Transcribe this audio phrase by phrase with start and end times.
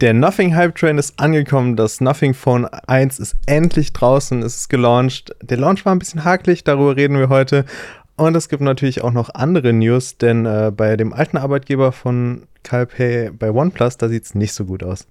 [0.00, 1.76] Der Nothing Hype Train ist angekommen.
[1.76, 5.34] Das Nothing Phone 1 ist endlich draußen, es ist gelauncht.
[5.40, 7.64] Der Launch war ein bisschen hakelig, darüber reden wir heute.
[8.16, 12.42] Und es gibt natürlich auch noch andere News, denn äh, bei dem alten Arbeitgeber von
[12.64, 15.06] CalPay bei OnePlus, da sieht es nicht so gut aus.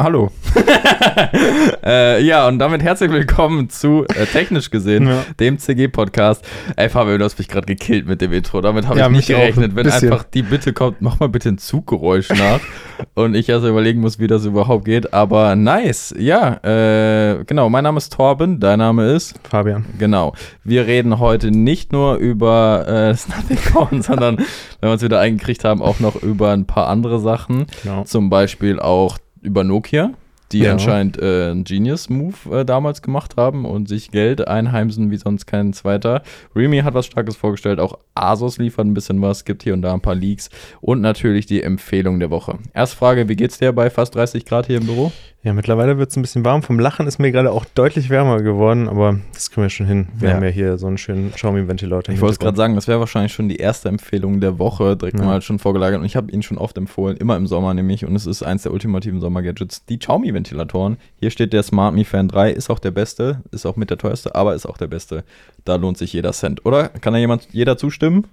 [0.00, 0.30] Hallo.
[1.84, 5.24] äh, ja, und damit herzlich willkommen zu äh, Technisch gesehen, ja.
[5.40, 6.46] dem CG-Podcast.
[6.76, 8.60] Ey, Fabio, du hast mich gerade gekillt mit dem Intro.
[8.60, 9.72] Damit habe ja, ich nicht gerechnet.
[9.72, 12.60] Ein Wenn einfach die Bitte kommt, mach mal bitte ein Zuggeräusch nach.
[13.14, 15.12] und ich erst überlegen muss, wie das überhaupt geht.
[15.12, 16.14] Aber nice.
[16.16, 17.68] Ja, äh, genau.
[17.68, 19.84] Mein Name ist Torben, dein Name ist Fabian.
[19.98, 20.32] Genau.
[20.62, 24.46] Wir reden heute nicht nur über äh, Nothing Phone, sondern, wenn
[24.80, 27.66] wir uns wieder eingekriegt haben, auch noch über ein paar andere Sachen.
[27.82, 28.04] Genau.
[28.04, 30.12] Zum Beispiel auch über Nokia,
[30.52, 30.72] die ja.
[30.72, 35.72] anscheinend äh, einen Genius-Move äh, damals gemacht haben und sich Geld einheimsen wie sonst kein
[35.72, 36.22] zweiter.
[36.56, 39.92] Remy hat was Starkes vorgestellt, auch Asus liefert ein bisschen was, gibt hier und da
[39.92, 40.48] ein paar Leaks
[40.80, 42.58] und natürlich die Empfehlung der Woche.
[42.72, 45.12] Erste Frage, wie geht's dir bei fast 30 Grad hier im Büro?
[45.44, 46.64] Ja, mittlerweile wird es ein bisschen warm.
[46.64, 50.08] Vom Lachen ist mir gerade auch deutlich wärmer geworden, aber das kriegen wir schon hin.
[50.14, 50.34] Wir ja.
[50.34, 52.12] haben ja hier so einen schönen Xiaomi-Ventilator.
[52.12, 55.20] Ich wollte es gerade sagen, das wäre wahrscheinlich schon die erste Empfehlung der Woche, direkt
[55.20, 55.24] ja.
[55.24, 56.00] mal schon vorgelagert.
[56.00, 58.04] Und ich habe ihn schon oft empfohlen, immer im Sommer nämlich.
[58.04, 60.96] Und es ist eins der ultimativen Sommer-Gadgets, die Xiaomi-Ventilatoren.
[61.20, 63.98] Hier steht der Smart Mi Fan 3, ist auch der beste, ist auch mit der
[63.98, 65.22] teuerste, aber ist auch der beste.
[65.64, 66.88] Da lohnt sich jeder Cent, oder?
[66.88, 68.26] Kann da jemand, jeder zustimmen?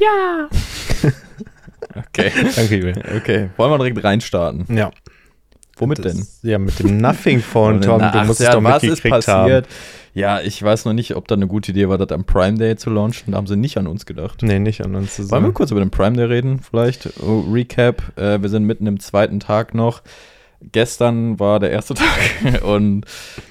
[0.00, 0.48] Ja!
[1.94, 2.32] okay.
[2.56, 4.66] Danke, Okay, wollen wir direkt reinstarten?
[4.76, 4.90] Ja.
[5.80, 6.50] Womit das, denn?
[6.50, 8.00] Ja, mit dem Nothing Phone, Tom.
[8.00, 9.28] Du musst es doch was ist passiert?
[9.28, 9.64] Haben.
[10.12, 12.76] Ja, ich weiß noch nicht, ob da eine gute Idee war, das am Prime Day
[12.76, 13.32] zu launchen.
[13.32, 14.42] Da haben sie nicht an uns gedacht.
[14.42, 15.30] Nee, nicht an uns.
[15.30, 17.10] Wollen wir kurz über den Prime Day reden, vielleicht?
[17.22, 18.18] Oh, Recap.
[18.18, 20.02] Äh, wir sind mitten im zweiten Tag noch
[20.72, 23.04] gestern war der erste Tag und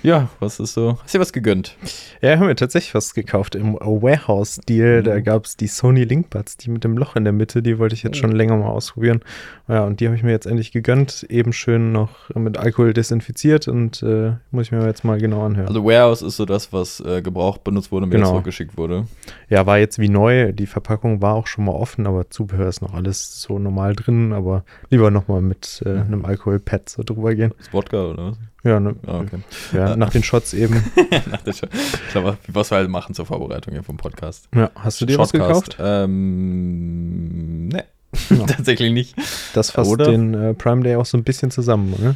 [0.03, 0.97] ja, was ist so?
[1.01, 1.75] Hast du dir was gegönnt?
[2.21, 5.01] Ja, haben wir tatsächlich was gekauft im Warehouse-Deal.
[5.01, 5.03] Mhm.
[5.05, 7.95] Da gab es die Sony Linkbuds, die mit dem Loch in der Mitte, die wollte
[7.95, 9.21] ich jetzt schon länger mal ausprobieren.
[9.67, 11.25] Ja, und die habe ich mir jetzt endlich gegönnt.
[11.29, 15.67] Eben schön noch mit Alkohol desinfiziert und äh, muss ich mir jetzt mal genau anhören.
[15.67, 18.29] Also Warehouse ist so das, was äh, gebraucht benutzt wurde, mir genau.
[18.29, 19.05] zurückgeschickt wurde.
[19.49, 20.51] Ja, war jetzt wie neu.
[20.51, 24.33] Die Verpackung war auch schon mal offen, aber Zubehör ist noch alles so normal drin.
[24.33, 26.01] Aber lieber nochmal mit äh, mhm.
[26.01, 27.53] einem Alkoholpad so drüber gehen.
[27.59, 28.37] Ist Wodka oder was?
[28.63, 29.39] Ja, ne, ah, okay.
[29.71, 30.83] ja nach den Shots eben.
[31.31, 31.73] nach den Shots.
[31.73, 34.49] Ich glaube, was wir halt machen zur Vorbereitung hier vom Podcast.
[34.53, 35.33] Ja, hast du dir Shotcast.
[35.33, 35.77] was gekauft?
[35.79, 37.85] Ähm, ne.
[38.29, 38.45] Ja.
[38.47, 39.15] Tatsächlich nicht.
[39.53, 40.11] Das fasst Oder?
[40.11, 42.15] den äh, Prime Day auch so ein bisschen zusammen, ne?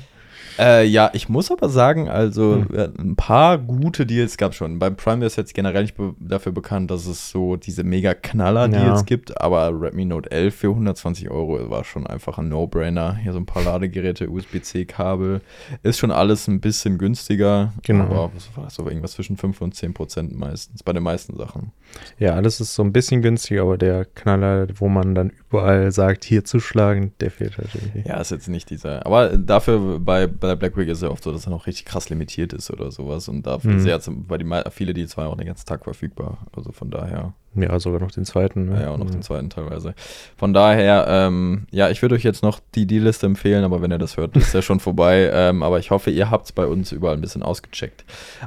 [0.59, 2.93] Äh, ja, ich muss aber sagen, also hm.
[2.99, 4.79] ein paar gute Deals gab es schon.
[4.79, 8.99] Beim Prime ist jetzt generell nicht be dafür bekannt, dass es so diese mega Knaller-Deals
[8.99, 9.05] ja.
[9.05, 13.15] gibt, aber Redmi Note 11 für 120 Euro war schon einfach ein No-Brainer.
[13.15, 15.41] Hier so ein paar Ladegeräte, USB-C-Kabel.
[15.81, 17.73] Ist schon alles ein bisschen günstiger.
[17.83, 18.05] Genau.
[18.05, 21.35] Aber was war das so irgendwas zwischen 5 und 10 Prozent meistens, bei den meisten
[21.35, 21.71] Sachen.
[22.17, 26.23] Ja, alles ist so ein bisschen günstiger, aber der Knaller, wo man dann überall sagt,
[26.23, 28.07] hier zuschlagen, der fehlt halt irgendwie.
[28.07, 29.05] Ja, ist jetzt nicht dieser.
[29.05, 31.85] Aber dafür bei bei der Black Week ist ja oft so, dass er noch richtig
[31.85, 33.29] krass limitiert ist oder sowas.
[33.29, 33.79] Und dafür mhm.
[33.79, 36.39] sehr, weil die viele, die zwei auch den ganzen Tag verfügbar.
[36.53, 37.31] Also von daher.
[37.55, 38.65] Ja, sogar noch den zweiten.
[38.65, 38.81] Ne?
[38.81, 39.11] Ja, auch noch mhm.
[39.11, 39.95] den zweiten teilweise.
[40.35, 43.99] Von daher, ähm, ja, ich würde euch jetzt noch die D-Liste empfehlen, aber wenn ihr
[43.99, 45.31] das hört, ist ja schon vorbei.
[45.43, 48.03] Ähm, aber ich hoffe, ihr habt es bei uns überall ein bisschen ausgecheckt.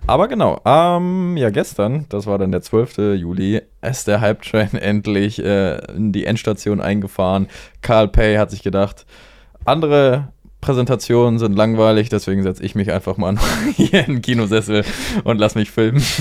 [0.07, 3.17] Aber genau, ähm, ja, gestern, das war dann der 12.
[3.17, 7.49] Juli, ist der Hype-Train endlich äh, in die Endstation eingefahren.
[7.81, 9.07] Carl Pay hat sich gedacht,
[9.65, 10.29] andere
[10.67, 13.37] Präsentationen sind langweilig, deswegen setze ich mich einfach mal
[13.77, 14.85] hier in den Kinosessel
[15.23, 16.03] und lass mich filmen.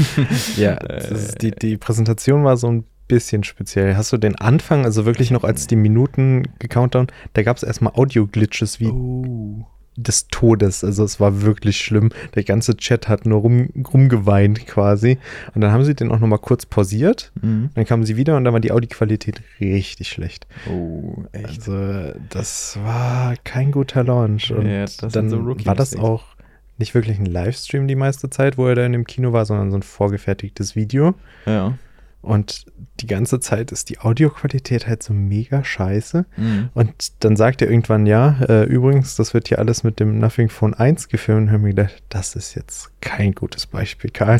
[0.55, 3.97] Ja, ist, die, die Präsentation war so ein bisschen speziell.
[3.97, 7.93] Hast du den Anfang, also wirklich noch als die Minuten gecountdown, da gab es erstmal
[7.95, 8.87] Audio-Glitches wie.
[8.87, 10.83] Oh des Todes.
[10.83, 12.09] Also es war wirklich schlimm.
[12.35, 15.17] Der ganze Chat hat nur rum, rumgeweint quasi.
[15.53, 17.31] Und dann haben sie den auch nochmal kurz pausiert.
[17.41, 17.69] Mhm.
[17.73, 20.47] Dann kamen sie wieder und dann war die Audioqualität richtig schlecht.
[20.69, 21.67] Oh, echt?
[21.67, 24.51] Also das war kein guter Launch.
[24.51, 26.35] Und ja, dann so war das auch
[26.77, 29.71] nicht wirklich ein Livestream die meiste Zeit, wo er da in dem Kino war, sondern
[29.71, 31.15] so ein vorgefertigtes Video.
[31.45, 31.77] Ja.
[32.25, 32.65] Und
[32.99, 36.25] die ganze Zeit ist die Audioqualität halt so mega scheiße.
[36.37, 36.69] Mhm.
[36.73, 40.49] Und dann sagt er irgendwann, ja, äh, übrigens, das wird hier alles mit dem Nothing
[40.49, 41.43] Phone 1 gefilmt.
[41.43, 44.39] Und haben mir gedacht, das ist jetzt kein gutes Beispiel, Karl.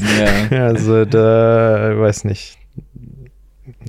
[0.50, 0.66] Ja.
[0.66, 2.58] also da, weiß nicht.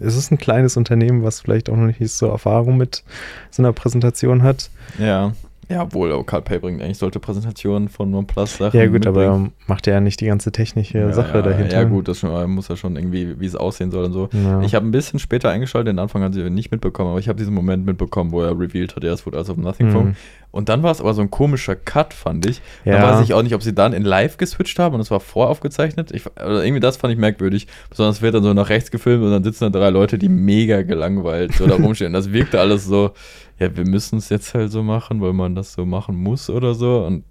[0.00, 3.05] Es ist ein kleines Unternehmen, was vielleicht auch noch nicht so Erfahrung mit
[3.50, 4.70] so einer Präsentation hat.
[4.99, 5.32] Ja.
[5.69, 8.79] Ja, obwohl oh, Carl Pay bringt eigentlich sollte Präsentationen von OnePlus Sachen.
[8.79, 9.17] Ja, gut, mitbringen.
[9.17, 11.77] aber macht er ja nicht die ganze technische ja, Sache ja, dahinter.
[11.77, 14.29] Ja, gut, das muss ja schon irgendwie, wie es aussehen soll und so.
[14.33, 14.61] Ja.
[14.63, 17.39] Ich habe ein bisschen später eingeschaltet, den Anfang hat sie nicht mitbekommen, aber ich habe
[17.39, 19.93] diesen Moment mitbekommen, wo er revealed hat, ja, es wurde alles auf Nothing mhm.
[19.93, 20.17] Phone.
[20.50, 22.62] Und dann war es aber so ein komischer Cut, fand ich.
[22.84, 22.98] Ja.
[22.98, 25.20] Da weiß ich auch nicht, ob sie dann in live geswitcht haben und es war
[25.20, 26.12] voraufgezeichnet.
[26.12, 27.66] Ich, also irgendwie das fand ich merkwürdig.
[27.90, 30.82] Besonders wird dann so nach rechts gefilmt und dann sitzen da drei Leute, die mega
[30.82, 32.12] gelangweilt so da rumstehen.
[32.12, 33.12] Das wirkte alles so
[33.58, 36.75] ja, wir müssen es jetzt halt so machen, weil man das so machen muss oder
[36.75, 37.04] so.
[37.06, 37.25] Und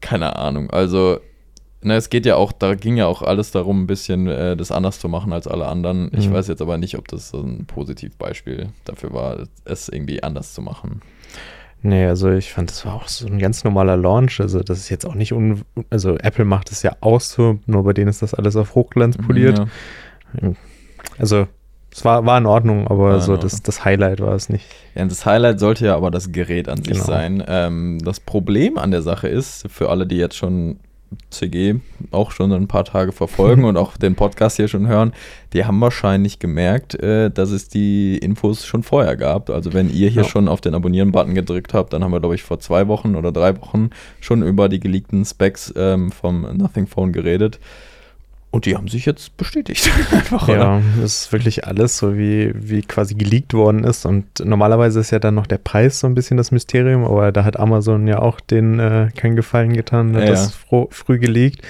[0.00, 0.70] keine Ahnung.
[0.70, 1.18] Also,
[1.82, 4.72] na, es geht ja auch, da ging ja auch alles darum, ein bisschen äh, das
[4.72, 6.10] anders zu machen als alle anderen.
[6.16, 6.32] Ich Mhm.
[6.32, 10.62] weiß jetzt aber nicht, ob das so ein Positivbeispiel dafür war, es irgendwie anders zu
[10.62, 11.02] machen.
[11.86, 14.40] Nee, also ich fand, das war auch so ein ganz normaler Launch.
[14.40, 15.62] Also das ist jetzt auch nicht un...
[15.90, 19.18] Also Apple macht es ja auch so, nur bei denen ist das alles auf Hochglanz
[19.18, 19.60] poliert.
[20.40, 20.52] Ja.
[21.18, 21.46] Also
[21.92, 24.64] es war, war in Ordnung, aber in so das, das Highlight war es nicht.
[24.94, 27.04] Ja, das Highlight sollte ja aber das Gerät an sich Genau.
[27.04, 27.44] sein.
[27.46, 30.80] Ähm, das Problem an der Sache ist, für alle, die jetzt schon
[31.30, 31.76] CG
[32.10, 35.12] auch schon ein paar Tage verfolgen und auch den Podcast hier schon hören,
[35.52, 39.50] die haben wahrscheinlich gemerkt, äh, dass es die Infos schon vorher gab.
[39.50, 40.28] Also wenn ihr hier Ja.
[40.28, 43.32] schon auf den Abonnieren-Button gedrückt habt, dann haben wir, glaube ich, vor zwei Wochen oder
[43.32, 43.90] drei Wochen
[44.20, 47.58] schon über die geleakten Specs ähm, vom Nothing Phone geredet.
[48.54, 49.90] Und die haben sich jetzt bestätigt.
[50.12, 50.46] Einfach?
[50.48, 54.06] Ja, das ist wirklich alles so, wie, wie quasi geleakt worden ist.
[54.06, 57.42] Und normalerweise ist ja dann noch der Preis so ein bisschen das Mysterium, aber da
[57.44, 60.86] hat Amazon ja auch den äh, keinen Gefallen getan, hat Ja, das ja.
[60.90, 61.62] früh geleakt.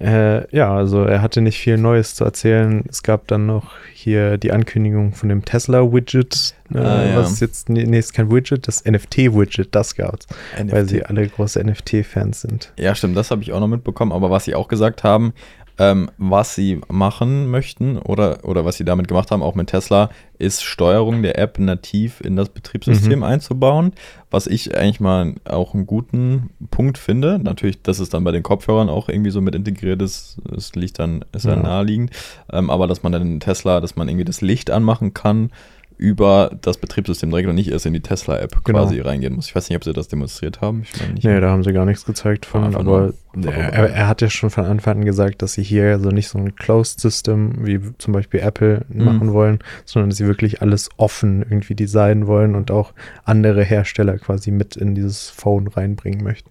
[0.00, 2.82] Äh, ja, also er hatte nicht viel Neues zu erzählen.
[2.88, 7.16] Es gab dann noch hier die Ankündigung von dem Tesla-Widget, äh, Ah, ja.
[7.16, 10.26] was jetzt, nee, ist kein Widget, das NFT-Widget, das gab's,
[10.56, 10.88] weil NFT.
[10.90, 12.72] sie alle große NFT-Fans sind.
[12.78, 14.12] Ja, stimmt, das habe ich auch noch mitbekommen.
[14.12, 15.32] Aber was sie auch gesagt haben,
[15.78, 20.08] ähm, was sie machen möchten oder, oder was sie damit gemacht haben, auch mit Tesla,
[20.38, 23.24] ist Steuerung der App nativ in das Betriebssystem Mhm.
[23.24, 23.92] einzubauen.
[24.30, 27.38] Was ich eigentlich mal auch einen guten Punkt finde.
[27.38, 30.98] Natürlich, dass es dann bei den Kopfhörern auch irgendwie so mit integriert ist, das liegt
[30.98, 31.62] dann, ist ja Ja.
[31.62, 32.10] naheliegend.
[32.52, 35.50] Ähm, aber dass man dann in Tesla, dass man irgendwie das Licht anmachen kann
[35.98, 38.84] über das Betriebssystem direkt und nicht erst in die Tesla-App Genau.
[38.84, 39.46] quasi reingehen muss.
[39.48, 40.82] Ich weiß nicht, ob sie das demonstriert haben.
[40.82, 41.24] Ich nicht.
[41.24, 44.30] Nee, da haben sie gar nichts gezeigt von, Einfach aber nur er, er, hat ja
[44.30, 47.80] schon von Anfang an gesagt, dass sie hier so nicht so ein Closed System wie
[47.98, 49.04] zum Beispiel Apple Mhm.
[49.04, 52.92] machen wollen, sondern dass sie wirklich alles offen irgendwie designen wollen und auch
[53.24, 56.50] andere Hersteller quasi mit in dieses Phone reinbringen möchten.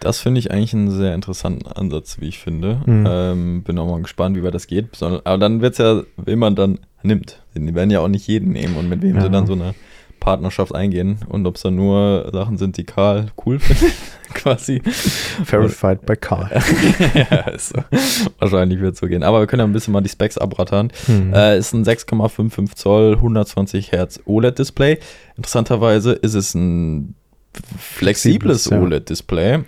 [0.00, 2.80] Das finde ich eigentlich einen sehr interessanten Ansatz, wie ich finde.
[2.86, 3.04] Mhm.
[3.08, 5.02] Ähm, bin auch mal gespannt, wie weit das geht.
[5.02, 7.42] Aber dann wird es ja, wen man dann nimmt.
[7.54, 9.22] Die werden ja auch nicht jeden nehmen und mit wem Ja.
[9.22, 9.74] sie dann so eine
[10.20, 13.94] Partnerschaft eingehen und ob es dann nur Sachen sind, die Karl cool findet,
[14.34, 14.82] quasi.
[15.44, 16.50] Verified by Carl.
[17.14, 17.82] ja, ist so.
[18.40, 19.22] Wahrscheinlich wird es so gehen.
[19.22, 20.92] Aber wir können ja ein bisschen mal die Specs abrattern.
[21.06, 21.32] Hm.
[21.32, 24.98] Äh, ist ein 6,55 Zoll, 120 Hertz OLED-Display.
[25.36, 27.14] Interessanterweise ist es ein
[27.78, 28.80] flexibles Flexibles, ja.
[28.80, 29.60] OLED-Display.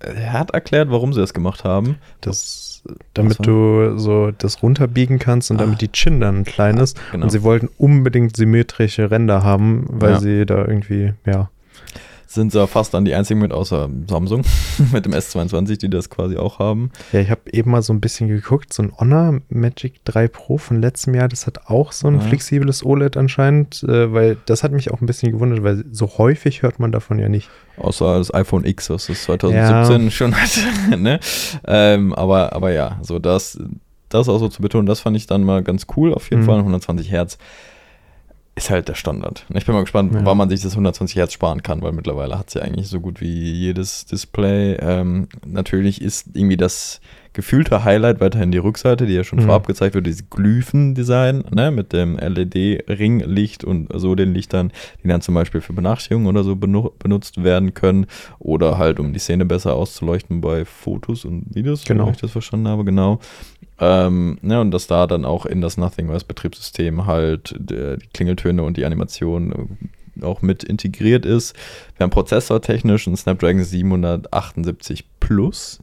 [0.00, 1.96] Er hat erklärt, warum sie das gemacht haben.
[2.20, 2.65] Das,
[3.14, 5.60] damit du so das runterbiegen kannst und Ah.
[5.64, 6.98] damit die Chin dann klein ist.
[7.12, 7.24] Genau.
[7.24, 10.20] Und sie wollten unbedingt symmetrische Ränder haben, weil Ja.
[10.20, 11.50] sie da irgendwie, ja,
[12.28, 14.42] Sind sie fast dann die einzigen mit, außer Samsung,
[14.92, 16.90] mit dem S22, die das quasi auch haben.
[17.12, 18.72] Ja, ich habe eben mal so ein bisschen geguckt.
[18.72, 22.20] So ein Honor Magic 3 Pro von letztem Jahr, das hat auch so ein Ja.
[22.20, 26.62] flexibles OLED anscheinend, äh, weil das hat mich auch ein bisschen gewundert, weil so häufig
[26.62, 27.48] hört man davon ja nicht.
[27.78, 30.60] Außer das iPhone X, was es 2017 schon hatte.
[30.98, 31.20] ne?
[31.66, 33.58] ähm, aber, aber ja, so das,
[34.08, 36.12] das auch so zu betonen, das fand ich dann mal ganz cool.
[36.14, 36.46] Auf jeden Mhm.
[36.46, 37.38] Fall 120 Hertz
[38.56, 39.44] ist halt der Standard.
[39.54, 40.24] Ich bin mal gespannt, Ja.
[40.24, 43.00] wann man sich das 120 Hertz sparen kann, weil mittlerweile hat es ja eigentlich so
[43.00, 44.76] gut wie jedes Display.
[44.80, 47.00] Ähm, natürlich ist irgendwie das
[47.34, 49.44] gefühlte Highlight weiterhin die Rückseite, die ja schon Mhm.
[49.44, 54.72] vorab gezeigt wird, dieses Glyphen-Design, ne, mit dem LED-Ringlicht und so den Lichtern,
[55.02, 58.06] die dann zum Beispiel für Benachrichtigungen oder so benu benutzt werden können
[58.38, 62.06] oder halt, um die Szene besser auszuleuchten bei Fotos und Videos, Genau.
[62.06, 63.20] wenn ich das verstanden habe, genau.
[63.78, 68.06] Ähm, ne, und dass da dann auch in das Nothing OS Betriebssystem halt der, die
[68.08, 69.52] Klingeltöne und die Animation
[70.18, 71.54] äh, auch mit integriert ist.
[71.96, 75.80] Wir haben prozessortechnisch einen Snapdragon 778 Plus.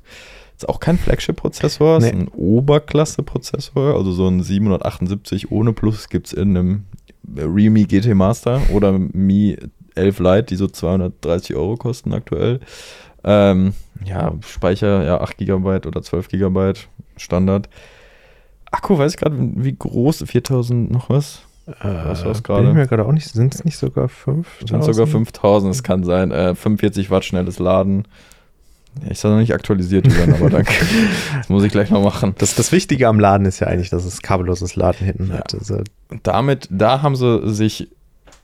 [0.58, 2.12] Ist auch kein Flagship-Prozessor, ist Nee.
[2.12, 3.96] ein Oberklasse-Prozessor.
[3.96, 6.84] Also so ein 778 ohne Plus gibt es in einem
[7.38, 9.58] Realme GT Master oder Mi
[9.96, 12.60] 11 Lite, die so 230 Euro kosten aktuell.
[13.24, 13.74] Ähm,
[14.04, 16.74] ja, Speicher, ja, 8 GB oder 12 GB
[17.18, 17.70] Standard.
[18.72, 21.42] Akku, weiß ich gerade, wie groß, 4000 noch was?
[21.82, 22.62] Was war's Äh, gerade?
[22.64, 24.48] Bin ich mir gerade auch nicht, sind es nicht sogar 5?
[24.68, 26.32] Sind sogar 5000, es kann sein.
[26.32, 28.06] Äh, 45 Watt schnelles Laden.
[29.10, 30.74] Ich habe noch nicht aktualisiert, Julian, aber danke.
[31.38, 32.36] Das muss ich gleich noch machen.
[32.38, 35.38] Das, das Wichtige am Laden ist ja eigentlich, dass es kabelloses Laden hinten Ja.
[35.40, 35.54] hat.
[35.54, 35.82] Also,
[36.24, 37.90] damit, da haben sie sich,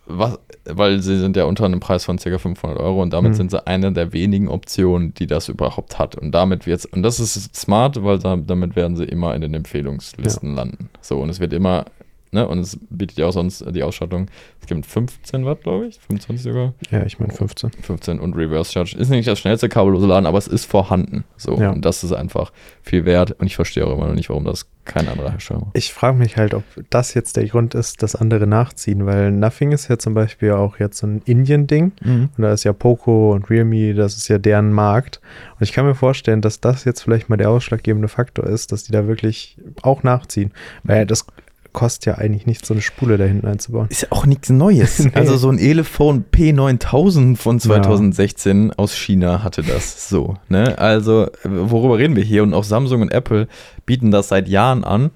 [0.07, 2.37] was, weil sie sind ja unter einem Preis von ca.
[2.37, 3.35] 500 Euro und damit Mhm.
[3.35, 6.15] sind sie eine der wenigen Optionen, die das überhaupt hat.
[6.15, 9.53] Und damit wird's, und das ist smart, weil da, damit werden sie immer in den
[9.53, 10.89] Empfehlungslisten landen.
[11.01, 11.85] So, und es wird immer
[12.31, 14.27] ne, und es bietet ja auch sonst die Ausstattung.
[14.61, 16.73] Es gibt 15 Watt, glaube ich, 25 sogar.
[16.91, 17.71] Ja, ich meine 15.
[17.81, 18.97] 15 und Reverse Charge.
[18.97, 21.23] Ist nicht das schnellste kabellose Laden, aber es ist vorhanden.
[21.37, 21.71] So, Ja.
[21.71, 23.31] und das ist einfach viel wert.
[23.39, 25.71] Und ich verstehe auch immer noch nicht, warum das kein anderer Hersteller macht.
[25.77, 29.71] Ich frage mich halt, ob das jetzt der Grund ist, dass andere nachziehen, weil Nothing
[29.71, 31.91] ist ja zum Beispiel auch jetzt so ein Indien-Ding.
[32.03, 35.21] Und da ist ja Poco und Realme, das ist ja deren Markt.
[35.59, 38.83] Und ich kann mir vorstellen, dass das jetzt vielleicht mal der ausschlaggebende Faktor ist, dass
[38.83, 40.51] die da wirklich auch nachziehen.
[40.83, 41.25] Weil das
[41.73, 43.87] kostet ja eigentlich nichts, so eine Spule da hinten einzubauen.
[43.89, 44.99] Ist ja auch nichts Neues.
[45.09, 45.15] Nee.
[45.15, 50.35] Also so ein Elephone P9000 von 2016 aus China hatte das so.
[50.49, 50.77] Ne?
[50.77, 52.43] Also worüber reden wir hier?
[52.43, 53.47] Und auch Samsung und Apple
[53.85, 55.09] bieten das seit Jahren an.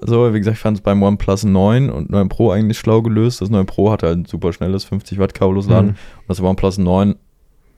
[0.00, 3.40] So, wie gesagt, ich fand es beim OnePlus 9 und 9 Pro eigentlich schlau gelöst.
[3.40, 5.88] Das 9 Pro hatte halt ein super schnelles 50 Watt kabellos Laden.
[5.88, 5.96] Mhm.
[6.20, 7.16] Und das OnePlus 9,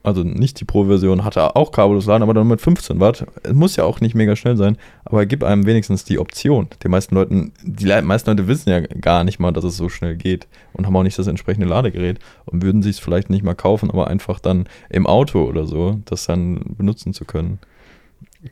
[0.03, 3.25] also nicht die Pro-Version, hatte auch kabellos Laden, aber dann mit 15 Watt.
[3.41, 6.67] Es muss ja auch nicht mega schnell sein, aber gib einem wenigstens die Option.
[6.83, 10.15] Die meisten Leuten, die meisten Leute wissen ja gar nicht mal, dass es so schnell
[10.17, 13.55] geht und haben auch nicht das entsprechende Ladegerät und würden sich es vielleicht nicht mal
[13.55, 17.59] kaufen, aber einfach dann im Auto oder so, das dann benutzen zu können.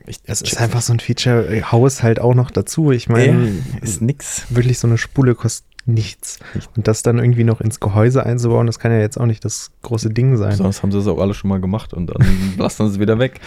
[0.06, 2.92] Ich, Es ist einfach so ein Feature, äh, hau es halt auch noch dazu.
[2.92, 4.46] Ich meine, ist nix.
[4.48, 6.38] wirklich so eine Spule kostet nichts.
[6.54, 6.70] Nicht.
[6.76, 9.72] Und das dann irgendwie noch ins Gehäuse einzubauen, das kann ja jetzt auch nicht das
[9.82, 10.52] große Ding sein.
[10.52, 12.18] Sonst haben sie es auch alle schon mal gemacht und dann
[12.58, 13.40] lassen sie es wieder weg.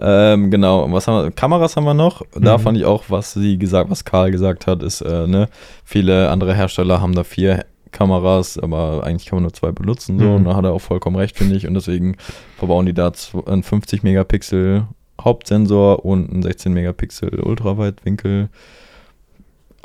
[0.00, 1.30] Ähm, genau, und was haben wir?
[1.30, 2.22] Kameras haben wir noch.
[2.38, 2.62] Da Mhm.
[2.62, 5.48] fand ich auch, was sie gesagt, was Karl gesagt hat, ist, äh, ne,
[5.84, 10.18] viele andere Hersteller haben da vier Kameras, aber eigentlich kann man nur zwei benutzen.
[10.18, 10.34] So, Mhm.
[10.34, 11.66] und da hat er auch vollkommen recht, finde ich.
[11.66, 12.16] Und deswegen
[12.58, 13.10] verbauen die da
[13.46, 14.84] einen 50 Megapixel
[15.20, 18.50] Hauptsensor und einen 16 Megapixel Ultraweitwinkel.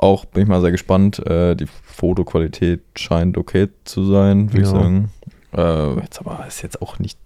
[0.03, 1.25] Auch bin ich mal sehr gespannt.
[1.25, 4.81] Äh, die Fotoqualität scheint okay zu sein, würde ich Ja.
[4.81, 5.11] sagen.
[5.55, 7.17] Äh, jetzt aber ist jetzt auch nicht.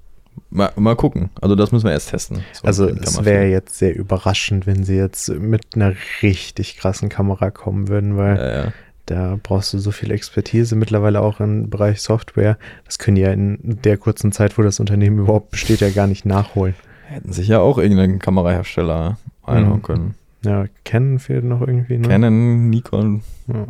[0.52, 1.30] Mal, mal gucken.
[1.42, 2.44] Also das müssen wir erst testen.
[2.54, 7.50] So, Also es wäre jetzt sehr überraschend, wenn sie jetzt mit einer richtig krassen Kamera
[7.50, 8.74] kommen würden, weil Ja, ja.
[9.08, 12.58] da brauchst du so viel Expertise mittlerweile auch im Bereich Software.
[12.86, 16.06] Das können die ja in der kurzen Zeit, wo das Unternehmen überhaupt besteht, ja gar
[16.08, 16.76] nicht nachholen.
[17.08, 19.84] Hätten sich ja auch irgendeinen Kamerahersteller einhauen Mhm.
[19.84, 20.16] können.
[20.46, 22.08] Ja, Canon fehlt noch irgendwie, ne?
[22.08, 23.68] Canon, Nikon, Ja.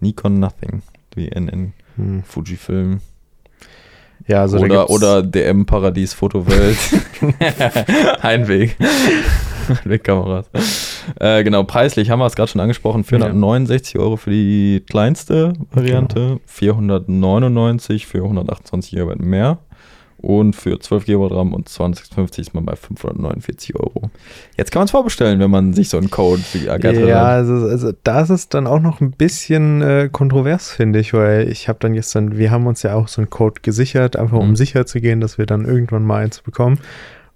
[0.00, 0.82] Nikon Nothing.
[1.14, 2.22] Wie NN, Hm.
[2.22, 3.00] Fujifilm.
[4.26, 6.76] Ja, also oder, oder DM Paradies Fotowelt.
[8.22, 8.76] Einweg.
[9.84, 10.46] Einwegkameras.
[11.18, 13.04] Äh, genau, preislich haben wir es gerade schon angesprochen.
[13.04, 19.58] 469 Euro für die kleinste Variante, 499 für 128 GB mehr.
[20.20, 24.10] Und für 12 GB RAM und 2050 ist man bei 549 Euro.
[24.56, 27.26] Jetzt kann man es vorbestellen, wenn man sich so einen Code wie ergattert Ja, hat.
[27.34, 31.48] also, also da ist es dann auch noch ein bisschen äh, kontrovers, finde ich, weil
[31.48, 34.50] ich habe dann gestern, wir haben uns ja auch so einen Code gesichert, einfach um
[34.50, 34.56] Mhm.
[34.56, 36.80] sicher zu gehen, dass wir dann irgendwann mal eins bekommen.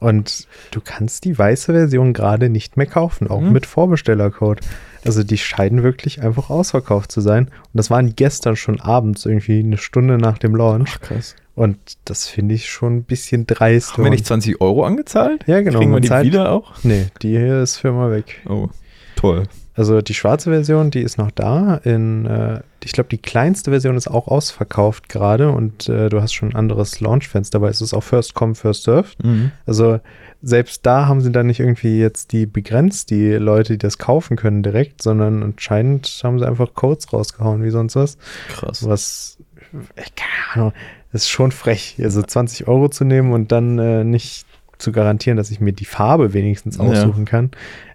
[0.00, 3.52] Und du kannst die weiße Version gerade nicht mehr kaufen, auch Mhm.
[3.52, 4.58] mit Vorbestellercode.
[5.04, 7.44] Also die scheinen wirklich einfach ausverkauft zu sein.
[7.46, 10.94] Und das waren gestern schon abends, irgendwie eine Stunde nach dem Launch.
[10.96, 11.36] Ach, krass.
[11.54, 13.92] Und das finde ich schon ein bisschen dreist.
[13.94, 15.44] Haben wir nicht 20 Euro angezahlt?
[15.46, 15.78] ja, genau.
[15.78, 16.72] Kriegen wir die zahlt- wieder auch?
[16.82, 18.40] Nee, die hier ist für immer weg.
[18.48, 18.68] Oh,
[19.16, 19.44] toll.
[19.74, 21.76] Also die schwarze Version, die ist noch da.
[21.76, 26.34] In, äh, ich glaube, die kleinste Version ist auch ausverkauft gerade und äh, du hast
[26.34, 29.16] schon ein anderes Launchfenster, aber es ist auch First Come, First Served.
[29.24, 29.50] Mhm.
[29.64, 30.00] Also
[30.42, 34.36] selbst da haben sie dann nicht irgendwie jetzt die begrenzt, die Leute, die das kaufen
[34.36, 38.18] können direkt, sondern anscheinend haben sie einfach Codes rausgehauen wie sonst was.
[38.48, 38.86] Krass.
[38.86, 39.38] Was,
[39.72, 40.72] keine Ahnung,
[41.12, 44.46] ist schon frech, also 20 Euro zu nehmen und dann äh, nicht
[44.78, 46.82] zu garantieren, dass ich mir die Farbe wenigstens Ja.
[46.82, 47.50] aussuchen kann.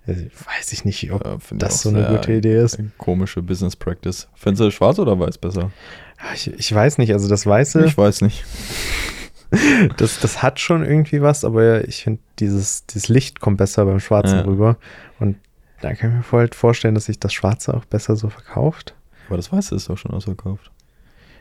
[0.06, 2.80] Also, weiß ich nicht, ob Ja, das auch so eine gute Idee ist.
[2.98, 4.28] Komische Business Practice.
[4.36, 5.72] Findest du schwarz oder weiß besser?
[6.20, 8.46] Ja, Ich, ich weiß nicht, also das Weiße, Ich weiß nicht.
[9.98, 14.00] das, das hat schon irgendwie was, aber ich finde, dieses, dieses Licht kommt besser beim
[14.00, 14.46] Schwarzen Ja.
[14.46, 14.78] rüber.
[15.20, 15.38] Und
[15.82, 18.94] da kann ich mir voll vorstellen, dass sich das Schwarze auch besser so verkauft.
[19.28, 20.72] Aber das Weiße ist doch schon ausverkauft.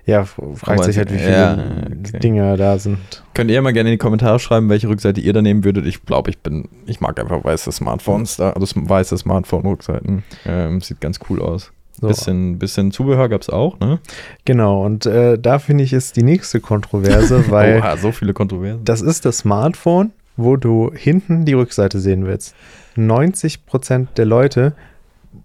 [0.07, 2.19] Ja, fragt sich halt, wie viele ja, okay.
[2.21, 2.99] Dinge da sind.
[3.35, 5.85] Könnt ihr mal gerne in die Kommentare schreiben, welche Rückseite ihr da nehmen würdet.
[5.85, 10.23] Ich glaube, ich bin, ich mag einfach weiße Smartphones da, also weiße Smartphone-Rückseiten.
[10.47, 11.73] Ähm, sieht ganz cool aus.
[12.01, 12.07] So.
[12.07, 13.99] Bisschen, bisschen Zubehör gab es auch, ne?
[14.45, 18.85] Genau, und äh, da finde ich ist die nächste Kontroverse, weil Oha, so viele Kontroversen.
[18.85, 22.55] das ist das Smartphone, wo du hinten die Rückseite sehen willst.
[22.97, 24.75] 90% der Leute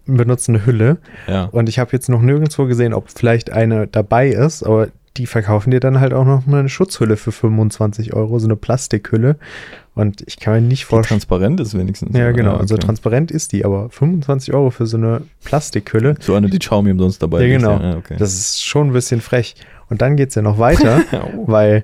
[0.05, 1.45] benutzen eine Hülle ja.
[1.45, 5.71] und ich habe jetzt noch nirgendwo gesehen, ob vielleicht eine dabei ist, aber die verkaufen
[5.71, 9.35] dir dann halt auch noch mal eine Schutzhülle für 25 Euro, so eine Plastikhülle.
[9.93, 11.19] Und ich kann mir nicht Die vorstellen.
[11.19, 12.17] transparent ist wenigstens.
[12.17, 12.55] Ja, genau.
[12.55, 12.85] Also okay.
[12.85, 17.21] transparent ist die, aber 25 Euro für so eine Plastikhülle, So eine, die Xiaomi umsonst
[17.21, 17.79] dabei Ja, ist, genau.
[17.81, 18.15] Ja, okay.
[18.17, 19.55] das ist schon ein bisschen frech.
[19.89, 21.01] Und dann geht es ja noch weiter.
[21.11, 21.43] Oh.
[21.47, 21.83] weil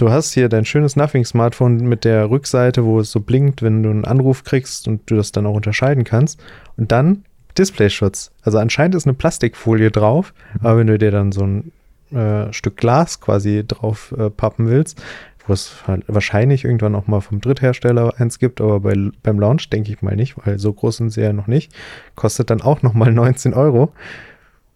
[0.00, 3.90] du hast hier dein schönes Nothing-Smartphone mit der Rückseite, wo es so blinkt, wenn du
[3.90, 6.40] einen Anruf kriegst und du das dann auch unterscheiden kannst.
[6.76, 7.24] Und dann
[7.56, 8.30] Displayschutz.
[8.42, 10.66] Also anscheinend ist eine Plastikfolie drauf, mhm.
[10.66, 11.72] aber wenn du dir dann so ein
[12.12, 15.02] äh, Stück Glas quasi drauf äh, pappen willst,
[15.46, 19.70] wo es halt wahrscheinlich irgendwann auch mal vom Dritthersteller eins gibt, aber bei, beim Launch
[19.70, 21.72] denke ich mal nicht, weil so groß sind sie ja noch nicht.
[22.14, 23.92] Kostet dann auch nochmal 19 Euro.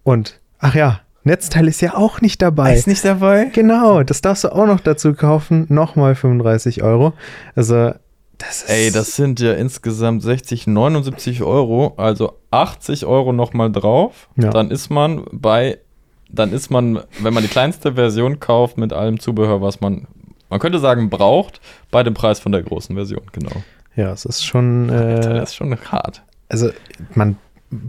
[0.02, 2.75] Und, ach ja, Netzteil ist ja auch nicht dabei.
[2.75, 3.50] Ist nicht dabei?
[3.52, 5.67] Genau, das darfst du auch noch dazu kaufen.
[5.69, 7.12] Nochmal 35 Euro.
[7.55, 7.93] Also,
[8.38, 8.71] das ist.
[8.71, 11.95] Ey, das sind ja insgesamt 60, 79 Euro.
[11.97, 14.29] Also 80 Euro nochmal drauf.
[14.37, 14.50] Ja.
[14.50, 15.79] Dann ist man bei.
[16.29, 20.07] Dann ist man, wenn man die kleinste Version kauft mit allem Zubehör, was man,
[20.49, 21.61] man könnte sagen, braucht,
[21.91, 23.62] bei dem Preis von der großen Version, genau.
[23.97, 24.88] Ja, es ist schon.
[24.88, 26.23] Äh, das ist schon hart.
[26.49, 26.71] Also,
[27.14, 27.37] man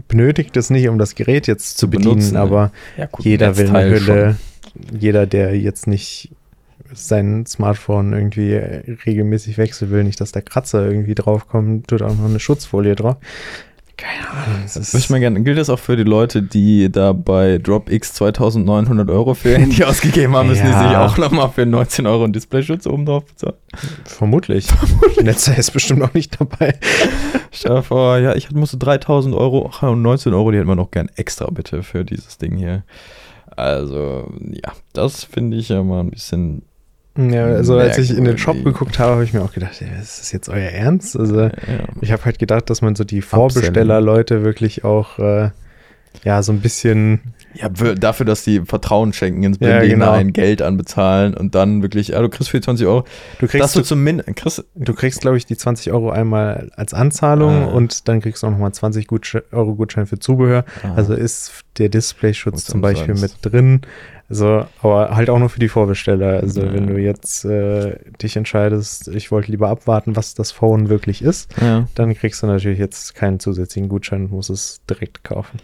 [0.08, 3.70] benötigt es nicht, um das Gerät jetzt zu, bedienen, benutzen, aber ja, gut, jeder will
[3.70, 4.00] eine Hülle.
[4.00, 4.98] Schon.
[4.98, 6.32] Jeder, der jetzt nicht
[6.92, 12.24] sein Smartphone irgendwie regelmäßig wechseln will, nicht, dass der Kratzer irgendwie draufkommt, tut auch noch
[12.24, 13.16] eine Schutzfolie drauf.
[13.96, 14.62] Keine Ahnung.
[14.62, 15.42] Das ist mal gerne.
[15.42, 19.84] Gilt das auch für die Leute, die da bei DropX 2900 Euro für ihr Handy
[19.84, 20.48] ausgegeben haben?
[20.48, 20.82] Müssen ja.
[20.82, 23.54] die sich auch nochmal für 19 Euro einen Displayschutz oben drauf bezahlen?
[24.04, 24.66] Vermutlich.
[24.66, 25.24] Vermutlich.
[25.24, 26.74] Netzer ist bestimmt noch nicht dabei.
[27.52, 30.74] Stell dir vor, ja, ich musste 3000 Euro ach, und 19 Euro, die hätten wir
[30.74, 32.82] noch gern extra bitte für dieses Ding hier.
[33.56, 36.62] Also, ja, das finde ich ja mal ein bisschen
[37.16, 39.86] ja, also als ich in den Shop geguckt habe, habe ich mir auch gedacht, ja,
[40.00, 41.16] ist das jetzt euer Ernst?
[41.16, 41.50] Also ja.
[42.00, 45.50] ich habe halt gedacht, dass man so die Vorbesteller-Leute wirklich auch äh,
[46.24, 47.20] ja so ein bisschen
[47.54, 50.12] ja, dafür, dass die Vertrauen schenken ins Blinde ja, genau.
[50.12, 53.04] hinein, Geld anbezahlen und dann wirklich, ja, du kriegst für die 20 Euro.
[53.38, 53.82] Du kriegst, du,
[54.34, 57.66] kriegst, du kriegst, glaube ich, die 20 Euro einmal als Anzahlung ah.
[57.66, 60.64] und dann kriegst du auch nochmal 20 Gutsche Euro Gutschein für Zubehör.
[60.82, 60.94] Ah.
[60.96, 63.82] Also ist der Displayschutz zum Beispiel mit drin.
[64.30, 66.40] Also, aber halt auch nur für die Vorbesteller.
[66.40, 66.72] Also, ja.
[66.72, 71.54] wenn du jetzt äh, dich entscheidest, ich wollte lieber abwarten, was das Phone wirklich ist,
[71.60, 71.86] ja.
[71.94, 75.58] dann kriegst du natürlich jetzt keinen zusätzlichen Gutschein und musst es direkt kaufen.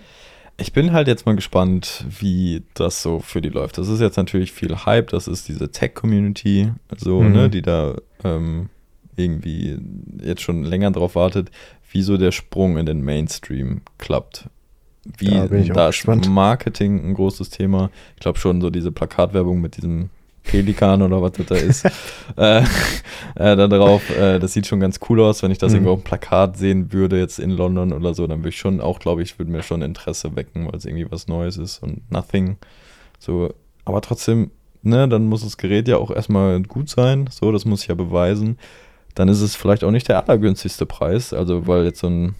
[0.61, 3.79] Ich bin halt jetzt mal gespannt, wie das so für die läuft.
[3.79, 7.33] Das ist jetzt natürlich viel Hype, das ist diese Tech-Community, so, mhm.
[7.33, 8.69] ne, die da ähm,
[9.17, 9.79] irgendwie
[10.23, 11.51] jetzt schon länger drauf wartet,
[11.91, 14.49] wie so der Sprung in den Mainstream klappt
[15.19, 17.91] wie da, da ist Marketing ein großes Thema.
[18.15, 20.11] Ich glaube schon so diese Plakatwerbung mit diesem
[20.51, 21.85] Pelikan oder was das da ist,
[22.37, 24.11] äh, äh, da drauf.
[24.11, 25.43] Äh, das sieht schon ganz cool aus.
[25.43, 25.77] Wenn ich das mhm.
[25.77, 28.81] irgendwo auf dem Plakat sehen würde, jetzt in London oder so, dann würde ich schon
[28.81, 32.11] auch, glaube ich, würde mir schon Interesse wecken, weil es irgendwie was Neues ist und
[32.11, 32.57] nothing.
[33.21, 34.51] So, aber trotzdem,
[34.83, 37.29] ne, dann muss das Gerät ja auch erstmal gut sein.
[37.31, 38.59] So, das muss ich ja beweisen.
[39.15, 41.33] Dann ist es vielleicht auch nicht der allergünstigste Preis.
[41.33, 42.35] Also, weil jetzt so ein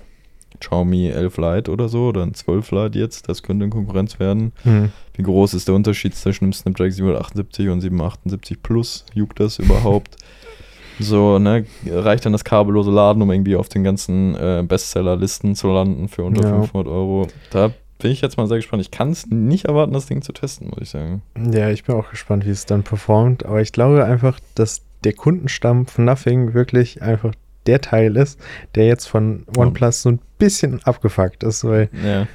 [0.61, 4.53] Xiaomi 11 Lite oder so oder ein 12 Lite jetzt, das könnte in Konkurrenz werden.
[4.65, 4.93] Mhm.
[5.15, 9.05] Wie groß ist der Unterschied zwischen dem Snapdragon 778 und 778 Plus?
[9.15, 10.17] Juckt das überhaupt?
[11.01, 15.69] so, ne, reicht dann das kabellose Laden, um irgendwie auf den ganzen äh, Bestseller-Listen zu
[15.69, 16.55] landen für unter ja.
[16.61, 17.29] 500 Euro?
[17.51, 18.83] Da bin ich jetzt mal sehr gespannt.
[18.83, 21.23] Ich kann es nicht erwarten, das Ding zu testen, muss ich sagen.
[21.53, 23.45] Ja, ich bin auch gespannt, wie es dann performt.
[23.45, 27.35] Aber ich glaube einfach, dass der Kundenstamm von Nothing wirklich einfach
[27.67, 28.41] der Teil ist,
[28.75, 32.27] der jetzt von OnePlus so ein bisschen abgefuckt ist, weil ja.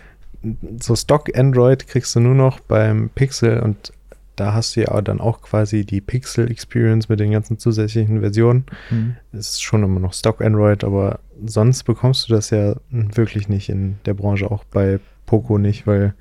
[0.79, 3.91] so Stock Android kriegst du nur noch beim Pixel und
[4.35, 8.65] da hast du ja dann auch quasi die Pixel Experience mit den ganzen zusätzlichen Versionen.
[8.89, 9.15] Mhm.
[9.31, 13.97] Ist schon immer noch Stock Android, aber sonst bekommst du das ja wirklich nicht in
[14.05, 16.13] der Branche, auch bei Poco nicht, weil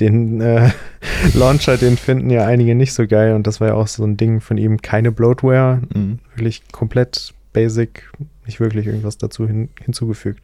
[0.00, 0.70] den äh,
[1.34, 4.16] Launcher, den finden ja einige nicht so geil und das war ja auch so ein
[4.16, 6.20] Ding von ihm, keine Bloatware, mhm.
[6.34, 8.10] wirklich komplett basic,
[8.48, 10.42] nicht wirklich irgendwas dazu hin, hinzugefügt.